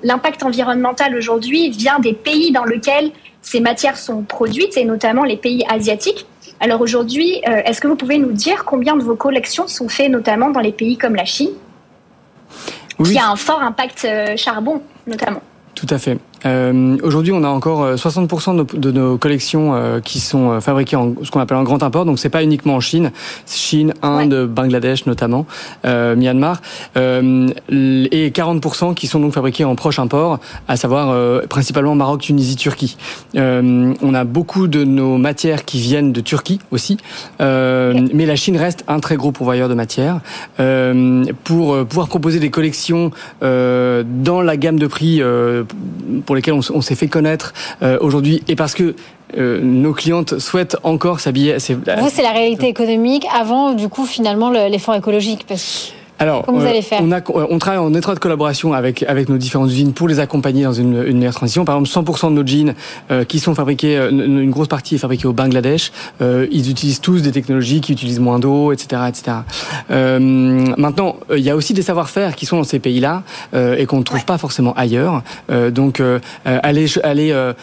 l'impact 0.03 0.43
environnemental 0.43 1.15
aujourd'hui 1.15 1.69
vient 1.69 1.99
des 1.99 2.13
pays 2.13 2.51
dans 2.51 2.65
lesquels 2.65 3.11
ces 3.41 3.59
matières 3.59 3.97
sont 3.97 4.23
produites, 4.23 4.77
et 4.77 4.85
notamment 4.85 5.23
les 5.23 5.37
pays 5.37 5.63
asiatiques. 5.69 6.25
Alors 6.59 6.81
aujourd'hui, 6.81 7.41
est-ce 7.45 7.81
que 7.81 7.87
vous 7.87 7.95
pouvez 7.95 8.19
nous 8.19 8.31
dire 8.31 8.65
combien 8.65 8.95
de 8.95 9.01
vos 9.01 9.15
collections 9.15 9.67
sont 9.67 9.89
faites 9.89 10.11
notamment 10.11 10.51
dans 10.51 10.59
les 10.59 10.71
pays 10.71 10.97
comme 10.97 11.15
la 11.15 11.25
Chine, 11.25 11.49
qui 13.03 13.17
a 13.17 13.29
un 13.29 13.35
fort 13.35 13.61
impact 13.61 14.07
charbon 14.37 14.81
notamment 15.07 15.41
Tout 15.73 15.87
à 15.89 15.97
fait. 15.97 16.17
Euh, 16.45 16.97
Aujourd'hui, 17.03 17.33
on 17.33 17.43
a 17.43 17.47
encore 17.49 17.95
60% 17.95 18.49
euh, 18.49 18.53
de 18.53 18.57
nos, 18.57 18.63
de 18.63 18.91
nos 18.91 19.17
collections 19.17 19.75
euh, 19.75 19.99
qui 19.99 20.19
sont 20.19 20.51
euh, 20.51 20.59
fabriquées 20.59 20.95
en 20.95 21.13
ce 21.23 21.31
qu'on 21.31 21.39
appelle 21.39 21.57
en 21.57 21.63
grand 21.63 21.83
import. 21.83 22.05
Donc, 22.05 22.19
c'est 22.19 22.29
pas 22.29 22.43
uniquement 22.43 22.75
en 22.75 22.79
Chine, 22.79 23.11
Chine, 23.45 23.93
Inde, 24.01 24.47
Bangladesh 24.47 25.05
notamment, 25.05 25.45
euh, 25.85 26.15
Myanmar, 26.15 26.61
et 26.95 28.29
40% 28.29 28.93
qui 28.93 29.07
sont 29.07 29.19
donc 29.19 29.33
fabriquées 29.33 29.65
en 29.65 29.75
proche 29.75 29.99
import, 29.99 30.39
à 30.67 30.75
savoir 30.75 31.15
principalement 31.47 31.95
Maroc, 31.95 32.21
Tunisie, 32.21 32.55
Turquie. 32.55 32.97
on 33.35 34.13
a 34.13 34.23
beaucoup 34.23 34.67
de 34.67 34.83
nos 34.83 35.17
matières 35.17 35.65
qui 35.65 35.79
viennent 35.79 36.11
de 36.11 36.21
Turquie 36.21 36.59
aussi, 36.71 36.97
mais 37.39 38.25
la 38.25 38.35
Chine 38.35 38.57
reste 38.57 38.83
un 38.87 38.99
très 38.99 39.15
gros 39.15 39.31
pourvoyeur 39.31 39.69
de 39.69 39.73
matières. 39.73 40.19
Pour 41.43 41.85
pouvoir 41.85 42.07
proposer 42.07 42.39
des 42.39 42.49
collections 42.49 43.11
dans 43.41 44.41
la 44.41 44.57
gamme 44.57 44.79
de 44.79 44.87
prix 44.87 45.21
pour 46.31 46.37
lesquels 46.37 46.53
on, 46.53 46.79
s'est 46.79 46.95
fait 46.95 47.09
connaître 47.09 47.53
euh, 47.81 47.97
aujourd'hui 47.99 48.41
et 48.47 48.55
parce 48.55 48.73
que 48.73 48.95
euh, 49.37 49.59
nos 49.61 49.91
clientes 49.91 50.39
souhaitent 50.39 50.77
encore 50.83 51.19
s'habiller. 51.19 51.57
Vous, 51.57 52.09
c'est 52.09 52.21
la 52.21 52.31
réalité 52.31 52.69
économique 52.69 53.25
avant, 53.37 53.73
du 53.73 53.89
coup, 53.89 54.05
finalement, 54.05 54.49
l'effort 54.49 54.95
écologique. 54.95 55.45
Parce... 55.45 55.91
Alors, 56.21 56.45
vous 56.47 56.63
allez 56.63 56.83
faire 56.83 56.99
on, 57.01 57.11
a, 57.11 57.19
on, 57.33 57.57
travaille 57.57 57.79
en 57.79 57.95
étroite 57.95 58.19
collaboration 58.19 58.73
avec 58.73 59.01
avec 59.01 59.27
nos 59.27 59.37
différentes 59.37 59.69
usines 59.71 59.91
pour 59.91 60.07
les 60.07 60.19
accompagner 60.19 60.65
dans 60.65 60.71
une, 60.71 61.03
une 61.07 61.17
meilleure 61.17 61.33
transition. 61.33 61.65
Par 61.65 61.79
exemple, 61.79 62.11
100% 62.11 62.29
de 62.29 62.33
nos 62.35 62.45
jeans 62.45 62.75
euh, 63.09 63.23
qui 63.23 63.39
sont 63.39 63.55
fabriqués, 63.55 63.97
euh, 63.97 64.11
une, 64.11 64.51
grosse 64.51 64.67
partie 64.67 64.93
est 64.93 64.97
fabriquée 64.99 65.25
au 65.25 65.33
Bangladesh. 65.33 65.91
Euh, 66.21 66.45
ils 66.51 66.69
utilisent 66.69 67.01
tous 67.01 67.23
des 67.23 67.31
technologies 67.31 67.81
qui 67.81 67.91
utilisent 67.93 68.19
moins 68.19 68.37
d'eau, 68.37 68.71
etc., 68.71 69.01
etc. 69.09 69.37
Euh, 69.89 70.19
maintenant, 70.77 71.15
il 71.35 71.41
y 71.41 71.49
a 71.49 71.55
aussi 71.55 71.73
des 71.73 71.81
savoir-faire 71.81 72.35
qui 72.35 72.45
sont 72.45 72.57
dans 72.57 72.65
ces 72.65 72.77
pays-là 72.77 73.23
et 73.55 73.87
qu'on 73.87 73.97
ne 73.97 74.03
trouve 74.03 74.23
pas 74.23 74.37
forcément 74.37 74.73
ailleurs. 74.73 75.23
donc, 75.71 76.03
aller 76.45 76.85
aller 77.03 77.53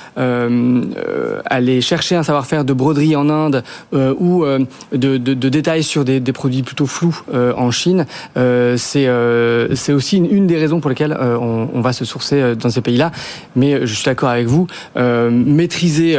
aller 1.47 1.81
chercher 1.81 2.17
un 2.17 2.25
savoir-faire 2.25 2.65
de 2.65 2.73
broderie 2.73 3.15
en 3.15 3.31
Inde 3.31 3.63
ou 3.93 4.45
de, 4.45 4.67
de, 4.97 5.17
de, 5.17 5.49
détails 5.49 5.85
sur 5.85 6.05
des, 6.05 6.19
des 6.19 6.33
produits 6.33 6.63
plutôt 6.63 6.87
flous 6.87 7.23
en 7.33 7.71
Chine. 7.71 8.05
Euh, 8.48 8.48
euh, 8.49 9.69
c'est 9.75 9.93
aussi 9.93 10.19
une, 10.19 10.47
des 10.47 10.57
raisons 10.57 10.81
pour 10.81 10.91
lesquelles 10.91 11.17
euh, 11.19 11.37
on, 11.39 11.81
va 11.81 11.93
se 11.93 12.05
sourcer 12.05 12.57
dans 12.57 12.71
ces 12.71 12.81
pays-là. 12.81 13.11
Mais 13.57 13.87
je 13.87 13.95
suis 13.95 14.05
d'accord 14.05 14.29
avec 14.29 14.47
vous, 14.47 14.67
maîtriser 14.97 16.19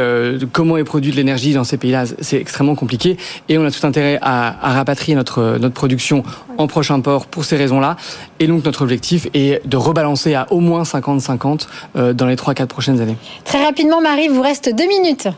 comment 0.52 0.76
est 0.76 0.84
produite 0.84 1.14
l'énergie 1.14 1.52
dans 1.54 1.64
ces 1.64 1.76
pays-là, 1.76 2.04
c'est 2.20 2.38
extrêmement 2.38 2.74
compliqué. 2.74 3.16
Et 3.48 3.58
on 3.58 3.64
a 3.64 3.70
tout 3.70 3.86
intérêt 3.86 4.18
à, 4.22 4.72
rapatrier 4.72 5.14
notre, 5.14 5.58
production 5.74 6.22
en 6.58 6.66
proche 6.66 6.90
import 6.90 7.26
pour 7.26 7.44
ces 7.44 7.56
raisons-là. 7.56 7.96
Et 8.38 8.46
donc 8.46 8.64
notre 8.64 8.82
objectif 8.82 9.28
est 9.34 9.66
de 9.66 9.76
rebalancer 9.76 10.34
à 10.34 10.46
au 10.50 10.60
moins 10.60 10.82
50-50 10.82 11.66
dans 12.14 12.26
les 12.26 12.36
3-4 12.36 12.66
prochaines 12.66 13.00
années. 13.00 13.16
Très 13.44 13.62
rapidement, 13.64 14.00
Marie, 14.00 14.28
vous 14.28 14.42
reste 14.42 14.74
deux 14.74 14.88
minutes. 14.88 15.28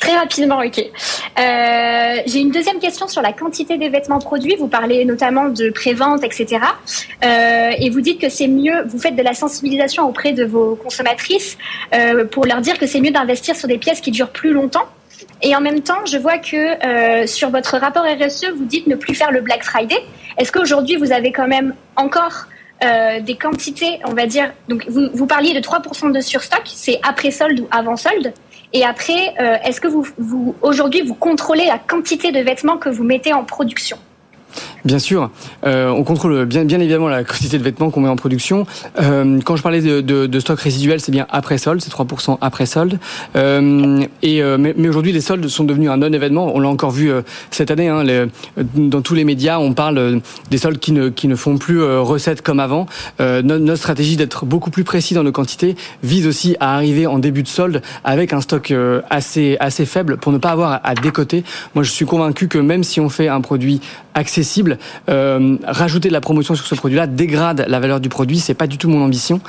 Très 0.00 0.16
rapidement, 0.16 0.60
ok. 0.60 0.78
Euh, 0.78 2.22
J'ai 2.26 2.40
une 2.40 2.50
deuxième 2.50 2.78
question 2.78 3.06
sur 3.06 3.20
la 3.20 3.34
quantité 3.34 3.76
des 3.76 3.90
vêtements 3.90 4.18
produits. 4.18 4.56
Vous 4.56 4.66
parlez 4.66 5.04
notamment 5.04 5.50
de 5.50 5.68
prévente, 5.70 6.24
etc. 6.24 6.58
Euh, 7.22 7.70
et 7.78 7.90
vous 7.90 8.00
dites 8.00 8.18
que 8.18 8.30
c'est 8.30 8.48
mieux, 8.48 8.82
vous 8.86 8.98
faites 8.98 9.14
de 9.14 9.22
la 9.22 9.34
sensibilisation 9.34 10.08
auprès 10.08 10.32
de 10.32 10.44
vos 10.44 10.74
consommatrices 10.74 11.58
euh, 11.94 12.24
pour 12.24 12.46
leur 12.46 12.62
dire 12.62 12.78
que 12.78 12.86
c'est 12.86 13.00
mieux 13.00 13.10
d'investir 13.10 13.54
sur 13.54 13.68
des 13.68 13.76
pièces 13.76 14.00
qui 14.00 14.10
durent 14.10 14.30
plus 14.30 14.52
longtemps. 14.52 14.86
Et 15.42 15.54
en 15.54 15.60
même 15.60 15.82
temps, 15.82 16.04
je 16.06 16.16
vois 16.16 16.38
que 16.38 17.26
sur 17.26 17.50
votre 17.50 17.76
rapport 17.76 18.04
RSE, 18.04 18.46
vous 18.56 18.64
dites 18.64 18.86
ne 18.86 18.94
plus 18.94 19.14
faire 19.14 19.30
le 19.30 19.42
Black 19.42 19.64
Friday. 19.64 19.98
Est-ce 20.38 20.50
qu'aujourd'hui, 20.50 20.96
vous 20.96 21.12
avez 21.12 21.30
quand 21.30 21.46
même 21.46 21.74
encore 21.96 22.46
des 22.82 23.36
quantités, 23.36 24.00
on 24.06 24.14
va 24.14 24.26
dire, 24.26 24.52
donc 24.68 24.86
vous, 24.88 25.08
vous 25.12 25.26
parliez 25.26 25.52
de 25.52 25.60
3% 25.60 26.12
de 26.12 26.20
surstock, 26.20 26.62
c'est 26.64 26.98
après 27.02 27.30
solde 27.30 27.60
ou 27.60 27.68
avant 27.70 27.96
solde. 27.96 28.32
Et 28.72 28.84
après, 28.84 29.34
euh, 29.40 29.56
est-ce 29.64 29.80
que 29.80 29.88
vous, 29.88 30.06
vous 30.18 30.54
aujourd'hui, 30.62 31.02
vous 31.02 31.14
contrôlez 31.14 31.66
la 31.66 31.78
quantité 31.78 32.32
de 32.32 32.40
vêtements 32.40 32.76
que 32.76 32.88
vous 32.88 33.04
mettez 33.04 33.32
en 33.32 33.44
production? 33.44 33.98
Bien 34.84 34.98
sûr, 34.98 35.30
euh, 35.66 35.88
on 35.90 36.04
contrôle 36.04 36.46
bien, 36.46 36.64
bien 36.64 36.80
évidemment 36.80 37.08
la 37.08 37.24
quantité 37.24 37.58
de 37.58 37.62
vêtements 37.62 37.90
qu'on 37.90 38.00
met 38.00 38.08
en 38.08 38.16
production. 38.16 38.66
Euh, 39.00 39.38
quand 39.44 39.56
je 39.56 39.62
parlais 39.62 39.82
de, 39.82 40.00
de, 40.00 40.26
de 40.26 40.40
stock 40.40 40.58
résiduel, 40.58 41.00
c'est 41.00 41.12
bien 41.12 41.26
après 41.30 41.58
solde, 41.58 41.80
c'est 41.80 41.92
3% 41.92 42.38
après 42.40 42.66
solde. 42.66 42.98
Euh, 43.36 44.02
et 44.22 44.42
euh, 44.42 44.56
mais, 44.58 44.74
mais 44.76 44.88
aujourd'hui, 44.88 45.12
les 45.12 45.20
soldes 45.20 45.46
sont 45.48 45.64
devenus 45.64 45.90
un 45.90 45.98
non-événement. 45.98 46.52
On 46.54 46.60
l'a 46.60 46.68
encore 46.68 46.90
vu 46.90 47.10
euh, 47.10 47.22
cette 47.50 47.70
année. 47.70 47.88
Hein, 47.88 48.04
les, 48.04 48.26
dans 48.74 49.02
tous 49.02 49.14
les 49.14 49.24
médias, 49.24 49.58
on 49.58 49.74
parle 49.74 50.20
des 50.50 50.58
soldes 50.58 50.78
qui 50.78 50.92
ne, 50.92 51.08
qui 51.08 51.28
ne 51.28 51.36
font 51.36 51.58
plus 51.58 51.82
recette 51.82 52.42
comme 52.42 52.60
avant. 52.60 52.86
Notre, 53.18 53.42
notre, 53.42 53.80
stratégie 53.80 54.16
d'être 54.16 54.44
beaucoup 54.44 54.70
plus 54.70 54.84
précis 54.84 55.14
dans 55.14 55.22
nos 55.22 55.32
quantités 55.32 55.76
vise 56.02 56.26
aussi 56.26 56.56
à 56.60 56.74
arriver 56.74 57.06
en 57.06 57.18
début 57.18 57.42
de 57.42 57.48
solde 57.48 57.82
avec 58.04 58.32
un 58.32 58.40
stock 58.40 58.72
assez 59.08 59.56
assez 59.58 59.86
faible 59.86 60.18
pour 60.18 60.32
ne 60.32 60.38
pas 60.38 60.50
avoir 60.50 60.80
à 60.84 60.94
décoter. 60.94 61.44
Moi, 61.74 61.82
je 61.82 61.90
suis 61.90 62.04
convaincu 62.04 62.48
que 62.48 62.58
même 62.58 62.84
si 62.84 63.00
on 63.00 63.08
fait 63.08 63.28
un 63.28 63.40
produit 63.40 63.80
accessible, 64.14 64.69
euh, 65.08 65.56
rajouter 65.64 66.08
de 66.08 66.12
la 66.12 66.20
promotion 66.20 66.54
sur 66.54 66.66
ce 66.66 66.74
produit-là 66.74 67.06
dégrade 67.06 67.64
la 67.68 67.80
valeur 67.80 68.00
du 68.00 68.08
produit. 68.08 68.38
C'est 68.38 68.54
pas 68.54 68.66
du 68.66 68.78
tout 68.78 68.88
mon 68.88 69.02
ambition. 69.02 69.40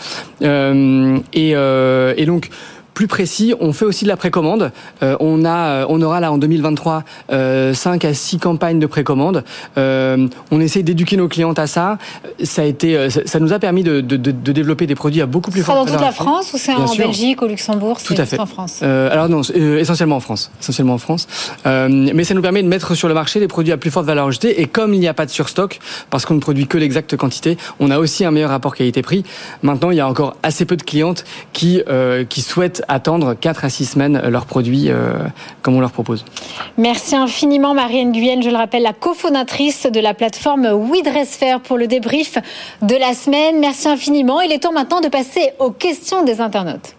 Euh, 0.42 1.18
euh, 1.36 2.14
et 2.18 2.26
donc 2.26 2.50
plus 2.94 3.08
précis, 3.08 3.54
on 3.60 3.74
fait 3.74 3.86
aussi 3.86 4.04
de 4.04 4.10
la 4.10 4.18
précommande. 4.18 4.72
Euh, 5.02 5.16
on 5.20 5.46
a, 5.46 5.86
on 5.88 6.02
aura 6.02 6.20
là 6.20 6.32
en 6.32 6.38
2023 6.38 7.04
euh, 7.32 7.74
5 7.74 8.06
à 8.06 8.14
6 8.14 8.40
campagnes 8.40 8.80
de 8.80 8.86
précommande. 8.86 9.44
Euh, 9.78 10.28
on 10.52 10.60
essaie 10.60 10.84
d'éduquer 10.84 11.18
nos 11.18 11.28
clientes 11.28 11.60
à 11.60 11.68
ça. 11.68 11.98
Ça 12.44 12.64
a 12.64 12.66
été, 12.66 13.10
ça, 13.10 13.40
nous 13.40 13.54
a 13.54 13.60
permis 13.60 13.84
de, 13.84 14.02
de, 14.02 14.18
de, 14.18 14.52
développer 14.52 14.88
des 14.88 14.96
produits 14.96 15.22
à 15.22 15.26
beaucoup 15.26 15.52
plus 15.52 15.62
forte 15.62 15.78
valeur. 15.78 15.86
dans 15.86 15.92
toute 15.94 16.06
la 16.06 16.12
France 16.12 16.54
ou 16.54 16.58
c'est 16.58 16.74
en 16.74 16.94
Belgique, 16.96 17.42
au 17.42 17.48
Luxembourg 17.48 18.00
Tout 18.04 18.16
à 18.18 18.26
fait. 18.26 18.40
En 18.40 18.46
France. 18.46 18.80
Euh, 18.84 19.12
alors 19.12 19.30
non, 19.30 19.42
essentiellement 19.42 20.18
en 20.18 20.20
France, 20.20 20.52
essentiellement 20.60 20.96
en 20.96 20.98
France. 20.98 21.28
mais 21.66 22.24
ça 22.24 22.34
nous 22.34 22.42
permet 22.42 22.64
de 22.64 22.68
mettre 22.68 22.96
sur 22.96 23.08
le 23.08 23.14
marché 23.14 23.40
des 23.40 23.48
produits 23.48 23.72
à 23.72 23.78
plus 23.78 23.92
forte 23.92 24.06
valeur 24.06 24.28
ajoutée. 24.28 24.62
Et 24.62 24.66
comme 24.68 24.94
il 24.94 25.00
n'y 25.00 25.08
a 25.08 25.14
pas 25.14 25.26
de 25.26 25.32
surstock, 25.32 25.80
parce 26.10 26.26
qu'on 26.26 26.36
ne 26.36 26.40
produit 26.40 26.68
que 26.68 26.78
l'exacte 26.78 27.16
quantité, 27.16 27.58
on 27.80 27.90
a 27.90 28.00
aussi 28.00 28.26
un 28.26 28.32
meilleur 28.32 28.50
rapport 28.50 28.76
qualité-prix. 28.76 29.24
Maintenant, 29.64 29.92
il 29.92 29.98
y 29.98 30.02
a 30.02 30.08
encore 30.08 30.36
assez 30.44 30.66
peu 30.66 30.76
de 30.76 30.84
clientes 30.84 31.24
qui 31.54 31.82
qui 32.30 32.42
souhaitent 32.42 32.81
attendre 32.88 33.34
4 33.34 33.66
à 33.66 33.70
6 33.70 33.86
semaines 33.86 34.22
leurs 34.28 34.46
produits 34.46 34.90
euh, 34.90 35.14
comme 35.62 35.76
on 35.76 35.80
leur 35.80 35.92
propose. 35.92 36.26
Merci 36.78 37.16
infiniment 37.16 37.74
Marianne 37.74 38.12
Guyenne, 38.12 38.44
je 38.44 38.50
le 38.50 38.58
rappelle, 38.58 38.84
la 38.84 38.94
cofondatrice 38.94 39.86
de 39.86 40.00
la 40.00 40.14
plateforme 40.14 40.68
WeDressFair 40.68 41.62
pour 41.62 41.78
le 41.78 41.88
débrief 41.88 42.38
de 42.82 42.96
la 42.96 43.14
semaine. 43.14 43.60
Merci 43.60 43.88
infiniment. 43.88 44.42
Il 44.42 44.52
est 44.52 44.60
temps 44.60 44.74
maintenant 44.74 45.02
de 45.02 45.08
passer 45.08 45.52
aux 45.60 45.72
questions 45.72 46.24
des 46.24 46.42
internautes. 46.42 46.96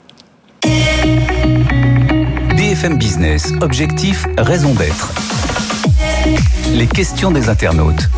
BFM 2.57 2.97
Business, 2.99 3.53
objectif, 3.61 4.27
raison 4.39 4.75
d'être. 4.75 5.13
Les 6.73 6.87
questions 6.87 7.31
des 7.31 7.49
internautes. 7.49 8.09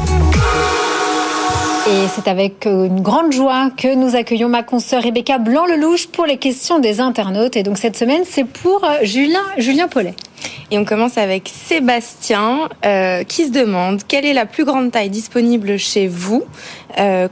Et 1.87 2.09
c'est 2.09 2.29
avec 2.29 2.67
euh, 2.67 2.87
une 2.87 3.03
grande 3.03 3.31
joie 3.31 3.69
que 3.77 3.95
nous 3.95 4.17
accueillons 4.17 4.49
ma 4.49 4.63
consoeur 4.63 5.03
Rebecca 5.03 5.37
Blanc-Lelouch 5.37 6.07
pour 6.07 6.25
les 6.25 6.39
questions 6.39 6.79
des 6.79 6.99
internautes. 6.99 7.57
Et 7.57 7.63
donc 7.63 7.77
cette 7.77 7.97
semaine, 7.97 8.23
c'est 8.25 8.45
pour 8.45 8.83
euh, 8.85 9.01
Julien, 9.03 9.43
Julien 9.59 9.87
Paulet. 9.87 10.15
Et 10.71 10.79
on 10.79 10.87
commence 10.87 11.19
avec 11.19 11.51
Sébastien 11.53 12.71
euh, 12.87 13.23
qui 13.25 13.45
se 13.45 13.51
demande 13.51 14.01
quelle 14.09 14.25
est 14.25 14.33
la 14.33 14.47
plus 14.47 14.65
grande 14.65 14.93
taille 14.93 15.11
disponible 15.11 15.79
chez 15.79 16.09
vous? 16.09 16.45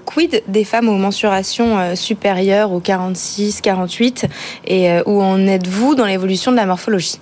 Quid 0.04 0.42
des 0.48 0.64
femmes 0.64 0.88
aux 0.88 0.96
mensurations 0.96 1.94
supérieures 1.94 2.72
aux 2.72 2.80
46, 2.80 3.60
48 3.60 4.26
Et 4.66 4.88
où 5.06 5.22
en 5.22 5.46
êtes-vous 5.46 5.94
dans 5.94 6.04
l'évolution 6.04 6.50
de 6.50 6.56
la 6.56 6.66
morphologie? 6.66 7.20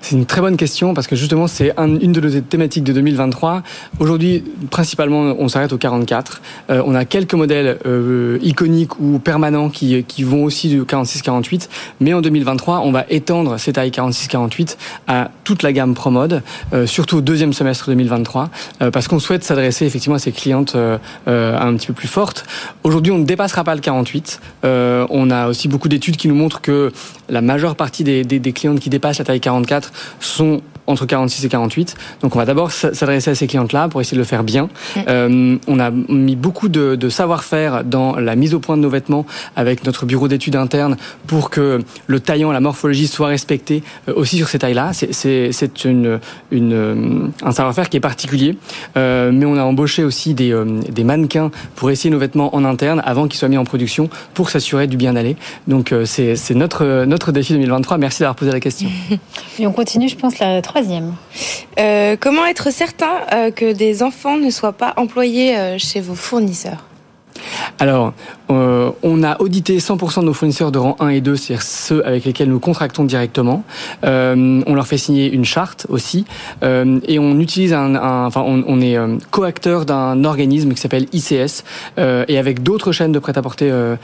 C'est 0.00 0.14
une 0.14 0.26
très 0.26 0.40
bonne 0.40 0.56
question 0.56 0.94
parce 0.94 1.06
que 1.06 1.16
justement 1.16 1.46
c'est 1.46 1.72
une 1.78 2.12
de 2.12 2.20
nos 2.20 2.40
thématiques 2.40 2.84
de 2.84 2.92
2023. 2.92 3.62
Aujourd'hui, 3.98 4.44
principalement, 4.70 5.34
on 5.38 5.48
s'arrête 5.48 5.72
au 5.72 5.78
44. 5.78 6.42
Euh, 6.70 6.82
on 6.86 6.94
a 6.94 7.04
quelques 7.04 7.34
modèles 7.34 7.78
euh, 7.86 8.38
iconiques 8.42 8.98
ou 9.00 9.18
permanents 9.18 9.68
qui, 9.68 10.04
qui 10.04 10.22
vont 10.22 10.44
aussi 10.44 10.68
du 10.68 10.82
46-48, 10.82 11.68
mais 12.00 12.14
en 12.14 12.20
2023, 12.20 12.80
on 12.80 12.92
va 12.92 13.04
étendre 13.08 13.58
ces 13.58 13.72
tailles 13.72 13.90
46-48 13.90 14.76
à 15.08 15.30
toute 15.44 15.62
la 15.62 15.72
gamme 15.72 15.94
Pro 15.94 16.10
Mode, 16.10 16.42
euh, 16.72 16.86
surtout 16.86 17.18
au 17.18 17.20
deuxième 17.20 17.52
semestre 17.52 17.88
2023, 17.88 18.50
parce 18.92 19.08
qu'on 19.08 19.18
souhaite 19.18 19.44
s'adresser 19.44 19.86
effectivement 19.86 20.16
à 20.16 20.18
ces 20.18 20.32
clientes 20.32 20.76
un 20.76 21.76
petit 21.76 21.86
peu 21.86 21.92
plus 21.92 22.08
fortes. 22.08 22.44
Aujourd'hui, 22.84 23.12
on 23.12 23.18
ne 23.18 23.24
dépassera 23.24 23.64
pas 23.64 23.74
le 23.74 23.80
48. 23.80 24.40
on 24.62 25.30
a 25.30 25.48
aussi 25.48 25.68
beaucoup 25.68 25.88
d'études 25.88 26.16
qui 26.16 26.28
nous 26.28 26.34
montrent 26.34 26.60
que 26.60 26.92
la 27.28 27.40
majeure 27.40 27.76
partie 27.76 28.04
des, 28.04 28.24
des, 28.24 28.52
clientes 28.52 28.80
qui 28.80 28.90
dépassent 28.90 29.18
la 29.18 29.24
taille 29.24 29.40
44 29.40 29.92
sont 30.20 30.62
entre 30.86 31.06
46 31.06 31.44
et 31.44 31.48
48. 31.48 31.96
Donc 32.22 32.34
on 32.34 32.38
va 32.38 32.44
d'abord 32.44 32.70
s'adresser 32.70 33.30
à 33.30 33.34
ces 33.34 33.46
clientes-là 33.46 33.88
pour 33.88 34.00
essayer 34.00 34.16
de 34.16 34.20
le 34.22 34.26
faire 34.26 34.44
bien. 34.44 34.64
Mm. 34.64 35.00
Euh, 35.08 35.56
on 35.66 35.78
a 35.78 35.90
mis 35.90 36.36
beaucoup 36.36 36.68
de, 36.68 36.96
de 36.96 37.08
savoir-faire 37.08 37.84
dans 37.84 38.16
la 38.16 38.36
mise 38.36 38.54
au 38.54 38.60
point 38.60 38.76
de 38.76 38.82
nos 38.82 38.90
vêtements 38.90 39.26
avec 39.54 39.84
notre 39.84 40.06
bureau 40.06 40.28
d'études 40.28 40.56
interne 40.56 40.96
pour 41.26 41.50
que 41.50 41.82
le 42.06 42.20
taillant, 42.20 42.52
la 42.52 42.60
morphologie 42.60 43.06
soit 43.06 43.28
respecté 43.28 43.82
euh, 44.08 44.14
aussi 44.14 44.36
sur 44.36 44.48
ces 44.48 44.58
tailles-là. 44.58 44.92
C'est 44.92 45.84
une, 45.84 46.20
une, 46.50 47.30
un 47.42 47.52
savoir-faire 47.52 47.88
qui 47.88 47.96
est 47.96 48.00
particulier. 48.00 48.56
Euh, 48.96 49.30
mais 49.32 49.46
on 49.46 49.56
a 49.56 49.62
embauché 49.62 50.04
aussi 50.04 50.34
des, 50.34 50.52
euh, 50.52 50.64
des 50.88 51.04
mannequins 51.04 51.50
pour 51.74 51.90
essayer 51.90 52.10
nos 52.10 52.18
vêtements 52.18 52.54
en 52.54 52.64
interne 52.64 53.02
avant 53.04 53.28
qu'ils 53.28 53.38
soient 53.38 53.48
mis 53.48 53.58
en 53.58 53.64
production 53.64 54.08
pour 54.34 54.50
s'assurer 54.50 54.86
du 54.86 54.96
bien 54.96 55.16
aller. 55.16 55.36
Donc 55.66 55.94
c'est 56.04 56.54
notre, 56.54 57.04
notre 57.04 57.32
défi 57.32 57.52
2023. 57.52 57.98
Merci 57.98 58.20
d'avoir 58.20 58.36
posé 58.36 58.52
la 58.52 58.60
question. 58.60 58.88
Et 59.58 59.66
on 59.66 59.72
continue, 59.72 60.08
je 60.08 60.16
pense, 60.16 60.38
la 60.38 60.62
troisième. 60.76 61.14
Euh, 61.78 62.16
comment 62.20 62.44
être 62.44 62.70
certain 62.70 63.22
euh, 63.32 63.50
que 63.50 63.72
des 63.72 64.02
enfants 64.02 64.36
ne 64.36 64.50
soient 64.50 64.74
pas 64.74 64.92
employés 64.98 65.56
euh, 65.56 65.78
chez 65.78 66.02
vos 66.02 66.14
fournisseurs? 66.14 66.84
Alors, 67.78 68.12
euh, 68.50 68.90
on 69.02 69.22
a 69.22 69.40
audité 69.40 69.78
100% 69.78 70.20
de 70.20 70.26
nos 70.26 70.32
fournisseurs 70.32 70.72
de 70.72 70.78
rang 70.78 70.96
1 71.00 71.08
et 71.08 71.20
2, 71.20 71.36
c'est-à-dire 71.36 71.62
ceux 71.62 72.06
avec 72.06 72.24
lesquels 72.24 72.48
nous 72.48 72.60
contractons 72.60 73.04
directement. 73.04 73.64
Euh, 74.04 74.62
on 74.66 74.74
leur 74.74 74.86
fait 74.86 74.98
signer 74.98 75.30
une 75.30 75.44
charte 75.44 75.86
aussi, 75.88 76.24
euh, 76.62 77.00
et 77.06 77.18
on 77.18 77.38
utilise 77.40 77.72
un, 77.72 77.94
enfin, 78.26 78.42
on, 78.46 78.64
on 78.66 78.80
est 78.80 78.96
euh, 78.96 79.16
coacteur 79.30 79.84
d'un 79.84 80.24
organisme 80.24 80.72
qui 80.72 80.80
s'appelle 80.80 81.06
ICS, 81.12 81.64
euh, 81.98 82.24
et 82.28 82.38
avec 82.38 82.62
d'autres 82.62 82.92
chaînes 82.92 83.12
de 83.12 83.18
prêt-à-porter 83.18 83.70
euh, 83.70 83.96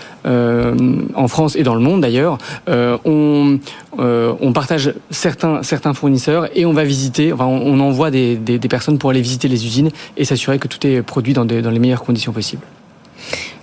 en 1.14 1.28
France 1.28 1.56
et 1.56 1.62
dans 1.62 1.74
le 1.74 1.80
monde 1.80 2.00
d'ailleurs, 2.00 2.38
on, 2.68 3.58
on 3.98 4.52
partage 4.52 4.94
certains 5.10 5.62
certains 5.62 5.94
fournisseurs 5.94 6.48
et 6.54 6.66
on 6.66 6.72
va 6.72 6.84
visiter, 6.84 7.32
enfin, 7.32 7.46
on, 7.46 7.74
on 7.74 7.80
envoie 7.80 8.10
des, 8.10 8.36
des, 8.36 8.58
des, 8.58 8.68
personnes 8.68 8.98
pour 8.98 9.10
aller 9.10 9.20
visiter 9.20 9.48
les 9.48 9.66
usines 9.66 9.90
et 10.16 10.24
s'assurer 10.24 10.58
que 10.58 10.68
tout 10.68 10.84
est 10.86 11.02
produit 11.02 11.32
dans, 11.32 11.44
des, 11.44 11.62
dans 11.62 11.70
les 11.70 11.78
meilleures 11.78 12.04
conditions 12.04 12.32
possibles. 12.32 12.62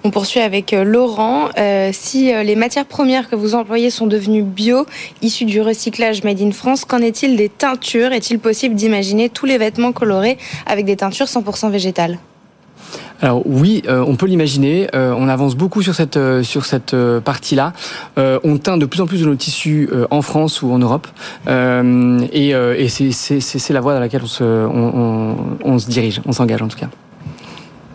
On 0.04 0.12
poursuit 0.12 0.40
avec 0.40 0.74
euh, 0.74 0.84
Laurent. 0.84 1.50
Euh, 1.58 1.90
si 1.92 2.34
euh, 2.34 2.44
les 2.44 2.56
matières 2.56 2.86
premières 2.86 3.30
que 3.30 3.36
vous 3.36 3.54
employez 3.54 3.90
sont 3.90 4.08
devenues 4.08 4.44
bio, 4.44 4.86
issues 5.22 5.46
du 5.46 5.62
recyclage 5.62 6.24
made 6.24 6.42
in 6.42 6.52
France, 6.52 6.86
qu'en 6.86 7.00
est-il 7.00 7.36
des 7.36 7.50
teintures? 7.50 8.14
Est-il 8.14 8.40
possible 8.40 8.76
d'imaginer 8.76 9.30
tous 9.30 9.46
les 9.46 9.58
vêtements 9.58 9.92
colorés 9.92 10.38
avec 10.66 10.86
des 10.86 10.96
teintures 10.96 11.26
100% 11.26 11.70
végétales? 11.70 12.18
Alors 13.22 13.42
oui, 13.46 13.84
on 13.90 14.16
peut 14.16 14.28
l'imaginer. 14.28 14.88
On 14.94 15.28
avance 15.28 15.56
beaucoup 15.56 15.82
sur 15.82 15.94
cette 15.94 16.96
partie-là. 17.20 17.74
on 18.18 18.58
teint 18.58 18.78
de 18.78 18.86
plus 18.86 19.02
en 19.02 19.08
plus 19.08 19.20
de 19.20 19.26
nos 19.26 19.36
tissus 19.36 19.90
en 20.10 20.22
France 20.22 20.62
ou 20.62 20.72
en 20.72 20.80
Europe, 20.80 21.06
et, 21.46 22.88
c'est 22.90 23.74
la 23.74 23.82
voie 23.82 23.94
dans 23.94 24.00
laquelle 24.00 24.24
on 24.24 24.28
se 24.28 24.44
on 24.44 25.80
se 25.80 25.90
dirige, 25.90 26.22
on 26.26 26.32
s'engage 26.32 26.62
en 26.62 26.70
tout 26.70 26.78
cas. 26.78 26.90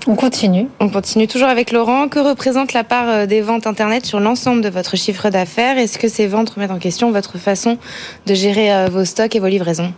On 0.06 0.16
continue. 0.16 0.68
On 0.80 0.90
continue 0.90 1.26
toujours 1.26 1.48
avec 1.48 1.72
Laurent. 1.72 2.08
Que 2.08 2.18
représente 2.18 2.74
la 2.74 2.84
part 2.84 3.08
euh, 3.08 3.26
des 3.26 3.40
ventes 3.40 3.66
Internet 3.66 4.04
sur 4.04 4.20
l'ensemble 4.20 4.60
de 4.60 4.68
votre 4.68 4.96
chiffre 4.96 5.30
d'affaires? 5.30 5.78
Est-ce 5.78 5.98
que 5.98 6.08
ces 6.08 6.26
ventes 6.26 6.50
remettent 6.50 6.72
en 6.72 6.78
question 6.78 7.10
votre 7.10 7.38
façon 7.38 7.78
de 8.26 8.34
gérer 8.34 8.74
euh, 8.74 8.88
vos 8.88 9.06
stocks 9.06 9.34
et 9.34 9.40
vos 9.40 9.46
livraisons? 9.46 9.94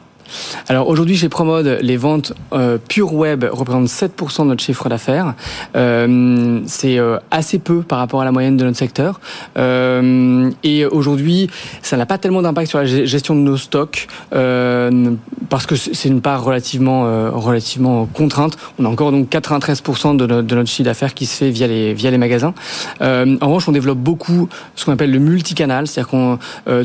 Alors 0.68 0.88
aujourd'hui 0.88 1.16
chez 1.16 1.28
Promode, 1.28 1.78
les 1.80 1.96
ventes 1.96 2.32
euh, 2.52 2.78
pure 2.78 3.14
web 3.14 3.44
représentent 3.50 3.88
7% 3.88 4.42
de 4.42 4.48
notre 4.48 4.62
chiffre 4.62 4.88
d'affaires. 4.88 5.34
Euh, 5.76 6.60
c'est 6.66 6.98
euh, 6.98 7.18
assez 7.30 7.58
peu 7.58 7.82
par 7.82 7.98
rapport 7.98 8.20
à 8.20 8.24
la 8.24 8.32
moyenne 8.32 8.56
de 8.56 8.64
notre 8.64 8.78
secteur. 8.78 9.20
Euh, 9.56 10.50
et 10.62 10.84
aujourd'hui, 10.86 11.48
ça 11.82 11.96
n'a 11.96 12.06
pas 12.06 12.18
tellement 12.18 12.42
d'impact 12.42 12.68
sur 12.68 12.78
la 12.78 12.84
gestion 12.84 13.34
de 13.34 13.40
nos 13.40 13.56
stocks 13.56 14.08
euh, 14.34 15.12
parce 15.48 15.66
que 15.66 15.76
c'est 15.76 16.08
une 16.08 16.20
part 16.20 16.44
relativement 16.44 17.06
euh, 17.06 17.30
relativement 17.30 18.06
contrainte. 18.06 18.56
On 18.78 18.84
a 18.84 18.88
encore 18.88 19.12
donc 19.12 19.28
93% 19.30 20.16
de, 20.16 20.26
notre 20.26 20.68
chiffre 20.68 20.84
d'affaires 20.84 21.14
qui 21.14 21.26
se 21.26 21.36
fait 21.36 21.50
via 21.50 21.66
les 21.66 21.94
via 21.94 22.10
les 22.10 22.18
magasins. 22.18 22.54
en 23.00 23.46
revanche, 23.46 23.68
on 23.68 23.72
développe 23.72 23.98
beaucoup 23.98 24.48
ce 24.74 24.84
qu'on 24.84 24.92
appelle 24.92 25.10
le 25.10 25.18
multicanal, 25.18 25.86
c'est-à-dire 25.86 26.10
qu'on 26.10 26.38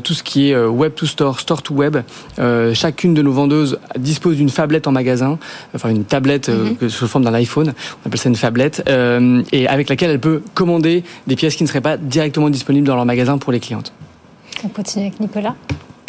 tout 0.04 0.14
ce 0.14 0.24
qui 0.24 0.50
est 0.50 0.56
web 0.56 0.94
to 0.94 1.06
store, 1.06 1.40
store 1.40 1.62
to 1.62 1.74
web, 1.74 1.98
chacune 2.74 3.14
de 3.14 3.22
nos 3.22 3.31
vendeuse 3.32 3.80
dispose 3.98 4.38
d'une 4.38 4.50
fablette 4.50 4.88
en 4.88 4.92
magasin, 4.92 5.40
enfin 5.76 5.90
une 5.90 6.04
tablette 6.04 6.50
mm 6.50 6.76
-hmm. 6.82 6.90
sous 6.90 7.08
forme 7.08 7.26
d'un 7.26 7.34
iPhone, 7.34 7.74
on 8.04 8.08
appelle 8.08 8.20
ça 8.20 8.30
une 8.30 8.36
fablette, 8.36 8.84
euh, 8.88 9.44
et 9.52 9.68
avec 9.68 9.90
laquelle 9.90 10.12
elle 10.12 10.20
peut 10.20 10.42
commander 10.54 11.04
des 11.28 11.36
pièces 11.36 11.56
qui 11.56 11.64
ne 11.64 11.70
seraient 11.70 11.82
pas 11.82 11.98
directement 11.98 12.50
disponibles 12.50 12.88
dans 12.88 12.96
leur 12.96 13.06
magasin 13.06 13.38
pour 13.38 13.52
les 13.52 13.60
clientes. 13.60 13.92
On 14.64 14.70
continue 14.70 15.06
avec 15.08 15.20
Nicolas. 15.20 15.56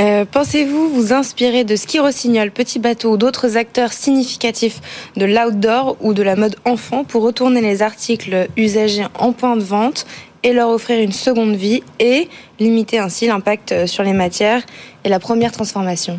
Euh, 0.00 0.24
Pensez-vous 0.30 0.88
vous 0.88 1.12
inspirer 1.12 1.64
de 1.64 1.76
Ski 1.76 2.00
Rossignol, 2.00 2.50
Petit 2.50 2.78
Bateau 2.78 3.12
ou 3.12 3.16
d'autres 3.16 3.56
acteurs 3.56 3.92
significatifs 3.92 4.80
de 5.16 5.26
l'outdoor 5.26 5.96
ou 6.00 6.12
de 6.12 6.22
la 6.22 6.34
mode 6.34 6.56
enfant 6.64 7.04
pour 7.04 7.22
retourner 7.22 7.60
les 7.60 7.82
articles 7.82 8.48
usagés 8.56 9.06
en 9.18 9.32
point 9.32 9.56
de 9.56 9.62
vente 9.62 10.06
et 10.42 10.52
leur 10.52 10.70
offrir 10.70 10.98
une 11.00 11.12
seconde 11.12 11.54
vie 11.54 11.82
et 12.00 12.28
limiter 12.58 12.98
ainsi 12.98 13.26
l'impact 13.26 13.86
sur 13.86 14.02
les 14.02 14.12
matières 14.12 14.62
et 15.04 15.08
la 15.08 15.20
première 15.20 15.52
transformation? 15.52 16.18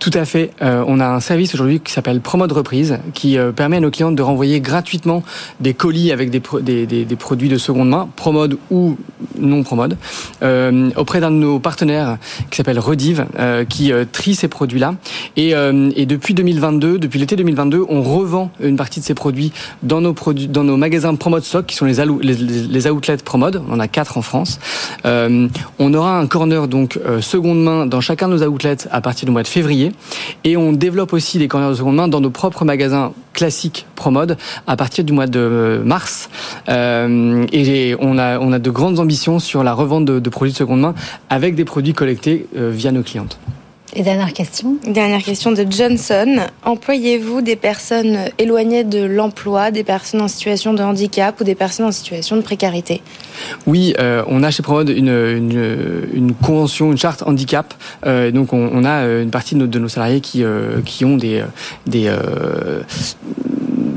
Tout 0.00 0.10
à 0.14 0.24
fait. 0.24 0.50
Euh, 0.62 0.82
on 0.86 0.98
a 0.98 1.06
un 1.06 1.20
service 1.20 1.52
aujourd'hui 1.52 1.78
qui 1.78 1.92
s'appelle 1.92 2.22
Promode 2.22 2.52
Reprise, 2.52 2.98
qui 3.12 3.36
euh, 3.36 3.52
permet 3.52 3.76
à 3.76 3.80
nos 3.80 3.90
clients 3.90 4.10
de 4.10 4.22
renvoyer 4.22 4.58
gratuitement 4.62 5.22
des 5.60 5.74
colis 5.74 6.10
avec 6.10 6.30
des, 6.30 6.40
produits 6.40 7.50
de 7.50 7.58
seconde 7.58 7.90
main, 7.90 8.08
Promode 8.16 8.56
ou 8.70 8.96
non 9.38 9.62
Promode, 9.62 9.98
euh, 10.42 10.88
auprès 10.96 11.20
d'un 11.20 11.30
de 11.30 11.36
nos 11.36 11.58
partenaires 11.58 12.16
qui 12.50 12.56
s'appelle 12.56 12.78
Rediv, 12.78 13.26
euh, 13.38 13.66
qui 13.66 13.92
trie 14.10 14.34
ces 14.34 14.48
produits-là. 14.48 14.94
Et, 15.36 15.50
et, 15.50 16.06
depuis 16.06 16.32
2022, 16.32 16.98
depuis 16.98 17.18
l'été 17.18 17.36
2022, 17.36 17.84
on 17.86 18.00
revend 18.00 18.50
une 18.62 18.76
partie 18.76 19.00
de 19.00 19.04
ces 19.04 19.14
produits 19.14 19.52
dans 19.82 20.00
nos 20.00 20.14
produits, 20.14 20.48
dans 20.48 20.64
nos 20.64 20.78
magasins 20.78 21.14
Promode 21.14 21.44
Stock, 21.44 21.66
qui 21.66 21.76
sont 21.76 21.84
les, 21.84 21.96
les, 22.22 22.34
les 22.34 22.90
outlets 22.90 23.18
Promode. 23.18 23.62
On 23.68 23.74
en 23.74 23.80
a 23.80 23.88
quatre 23.88 24.16
en 24.16 24.22
France. 24.22 24.58
on 25.04 25.94
aura 25.94 26.18
un 26.18 26.26
corner 26.26 26.68
donc 26.68 26.98
seconde 27.20 27.62
main 27.62 27.84
dans 27.84 28.00
chacun 28.00 28.28
de 28.28 28.36
nos 28.36 28.46
outlets 28.46 28.88
à 28.90 29.02
partir 29.02 29.26
du 29.26 29.32
mois 29.32 29.42
de 29.42 29.48
février. 29.48 29.89
Et 30.44 30.56
on 30.56 30.72
développe 30.72 31.12
aussi 31.12 31.38
les 31.38 31.48
corners 31.48 31.70
de 31.70 31.74
seconde 31.74 31.96
main 31.96 32.08
dans 32.08 32.20
nos 32.20 32.30
propres 32.30 32.64
magasins 32.64 33.12
classiques 33.32 33.86
ProMode 33.94 34.36
à 34.66 34.76
partir 34.76 35.04
du 35.04 35.12
mois 35.12 35.26
de 35.26 35.80
mars. 35.84 36.28
Euh, 36.68 37.46
et 37.52 37.96
on 38.00 38.18
a, 38.18 38.58
de 38.58 38.70
grandes 38.70 38.98
ambitions 38.98 39.38
sur 39.38 39.62
la 39.62 39.72
revente 39.72 40.04
de, 40.04 40.18
de 40.18 40.30
produits 40.30 40.52
de 40.52 40.58
seconde 40.58 40.80
main 40.80 40.94
avec 41.28 41.54
des 41.54 41.64
produits 41.64 41.94
collectés 41.94 42.46
euh, 42.56 42.70
via 42.72 42.92
nos 42.92 43.02
clientes. 43.02 43.38
Et 43.94 44.02
dernière 44.02 44.32
question. 44.32 44.76
Dernière 44.86 45.22
question 45.22 45.50
de 45.50 45.66
Johnson. 45.68 46.46
Employez-vous 46.64 47.40
des 47.42 47.56
personnes 47.56 48.18
éloignées 48.38 48.84
de 48.84 49.02
l'emploi, 49.02 49.72
des 49.72 49.82
personnes 49.82 50.20
en 50.20 50.28
situation 50.28 50.74
de 50.74 50.82
handicap 50.82 51.40
ou 51.40 51.44
des 51.44 51.56
personnes 51.56 51.86
en 51.86 51.92
situation 51.92 52.36
de 52.36 52.42
précarité? 52.42 53.02
Oui, 53.66 53.94
euh, 53.98 54.22
on 54.28 54.44
a 54.44 54.50
chez 54.52 54.62
Promode 54.62 54.90
une, 54.90 55.08
une, 55.08 56.08
une, 56.12 56.34
convention, 56.34 56.92
une 56.92 56.98
charte 56.98 57.24
handicap. 57.24 57.74
Euh, 58.06 58.30
donc 58.30 58.52
on, 58.52 58.70
on, 58.72 58.84
a 58.84 59.04
une 59.06 59.30
partie 59.30 59.56
de 59.56 59.60
nos, 59.60 59.66
de 59.66 59.78
nos 59.80 59.88
salariés 59.88 60.20
qui, 60.20 60.44
euh, 60.44 60.80
qui 60.84 61.04
ont 61.04 61.16
des, 61.16 61.42
des 61.86 62.06
euh, 62.06 62.82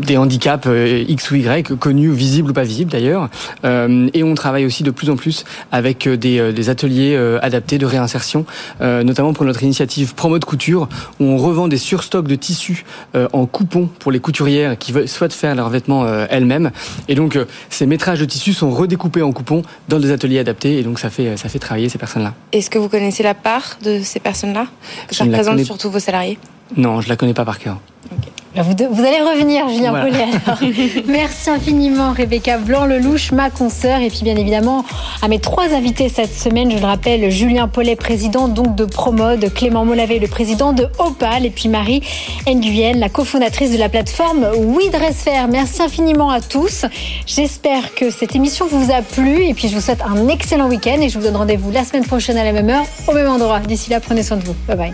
des 0.06 0.18
handicaps 0.18 0.66
euh, 0.68 1.04
X 1.08 1.32
ou 1.32 1.36
Y, 1.36 1.76
connus, 1.78 2.12
visibles 2.12 2.52
ou 2.52 2.54
pas 2.54 2.64
visibles 2.64 2.92
d'ailleurs. 2.92 3.30
Euh, 3.66 4.10
et 4.14 4.24
on 4.24 4.36
travaille 4.36 4.66
aussi 4.66 4.84
de 4.84 4.92
plus 4.92 5.10
en 5.10 5.16
plus 5.16 5.46
avec 5.72 6.08
euh, 6.08 6.18
des, 6.18 6.52
des 6.52 6.70
ateliers 6.70 7.16
adaptés 7.42 7.78
de 7.78 7.86
réinsertion, 7.86 8.46
notamment 8.82 9.34
pour 9.34 9.46
notre 9.46 9.64
initiative 9.64 10.14
Promode 10.16 10.46
Couture, 10.46 10.88
où 11.20 11.26
on 11.26 11.38
revend 11.38 11.68
des 11.68 11.78
surstocks 11.78 12.28
de 12.28 12.36
tissus 12.36 12.86
en 13.14 13.46
coupons 13.46 13.90
pour 14.00 14.12
les 14.12 14.20
couturières 14.20 14.78
qui 14.78 14.94
souhaitent 15.08 15.34
faire 15.34 15.56
leurs 15.56 15.70
vêtements 15.70 16.06
elles-mêmes. 16.30 16.72
Et 17.08 17.16
donc 17.16 17.38
ces 17.70 17.86
métrages 17.86 18.20
de 18.20 18.26
tissus 18.26 18.54
sont 18.54 18.72
redécoupés 18.72 19.22
en 19.22 19.32
coupons 19.32 19.62
dans 19.90 20.00
des 20.00 20.12
ateliers 20.12 20.40
adaptés, 20.40 20.80
et 20.80 20.84
donc 20.84 21.00
ça 21.00 21.10
fait, 21.10 21.38
ça 21.38 21.50
fait 21.50 21.60
travailler 21.60 21.90
ces 21.90 21.98
personnes-là. 21.98 22.34
Est-ce 22.52 22.70
que 22.70 22.80
vous 22.80 22.90
connaissez 22.90 23.24
la 23.24 23.34
part 23.34 23.78
de 23.84 24.02
ces 24.02 24.20
personnes-là? 24.20 24.68
Ça 25.12 25.26
représente 25.26 25.60
surtout 25.64 25.90
vos 25.90 26.00
salariés? 26.00 26.38
Non, 26.76 27.02
je 27.02 27.10
la 27.10 27.16
connais 27.16 27.34
pas 27.34 27.46
par 27.46 27.60
cœur. 27.60 27.80
Vous, 28.56 28.76
vous, 28.92 29.02
allez 29.02 29.20
revenir, 29.20 29.68
Julien 29.68 29.90
voilà. 29.90 30.06
Paulet. 30.06 30.26
Alors. 30.46 30.60
Merci 31.08 31.50
infiniment, 31.50 32.14
Rebecca 32.14 32.60
Blanc-Lelouch, 32.60 33.32
ma 33.32 33.50
consoeur, 33.50 34.00
et 34.00 34.10
puis 34.10 34.20
bien 34.22 34.36
évidemment 34.36 34.86
à 35.24 35.28
mes 35.28 35.40
trois 35.40 35.74
invités 35.74 36.08
cette 36.08 36.34
semaine. 36.34 36.70
Je 36.70 36.78
le 36.78 36.86
rappelle, 36.86 37.32
Julien 37.32 37.68
Paulet, 37.68 37.96
président 37.96 38.48
donc 38.48 38.76
de 38.76 38.86
Promode, 38.86 39.52
Clément 39.56 39.86
Molavé, 39.86 40.20
le 40.20 40.28
président 40.28 40.72
de 40.72 40.88
Opal, 41.00 41.48
et 41.48 41.50
puis 41.50 41.68
Marie 41.68 42.04
Nguyen, 42.48 43.00
la 43.00 43.10
cofondatrice 43.10 43.72
de 43.72 43.78
la 43.78 43.90
plateforme 43.90 44.46
WeDressFair. 44.56 45.48
Merci 45.48 45.82
infiniment 45.82 46.30
à 46.30 46.40
tous. 46.40 46.86
J'espère 47.26 47.96
que 47.96 48.12
cette 48.12 48.36
émission 48.36 48.68
vous 48.68 48.92
a 48.92 49.02
plu, 49.02 49.46
et 49.46 49.56
puis 49.56 49.68
je 49.68 49.74
vous 49.74 49.82
souhaite 49.82 50.04
un 50.04 50.28
excellent 50.28 50.68
week-end, 50.68 51.02
et 51.02 51.10
je 51.10 51.18
vous 51.18 51.26
donne 51.26 51.38
rendez-vous 51.38 51.72
la 51.72 51.84
semaine 51.84 52.06
prochaine 52.06 52.38
à 52.38 52.44
la 52.44 52.52
même 52.52 52.70
heure, 52.70 52.86
au 53.08 53.14
même 53.14 53.30
endroit. 53.30 53.62
D'ici 53.62 53.90
là, 53.90 54.00
prenez 54.00 54.22
soin 54.22 54.38
de 54.38 54.44
vous. 54.44 54.56
Bye 54.68 54.78
bye. 54.78 54.94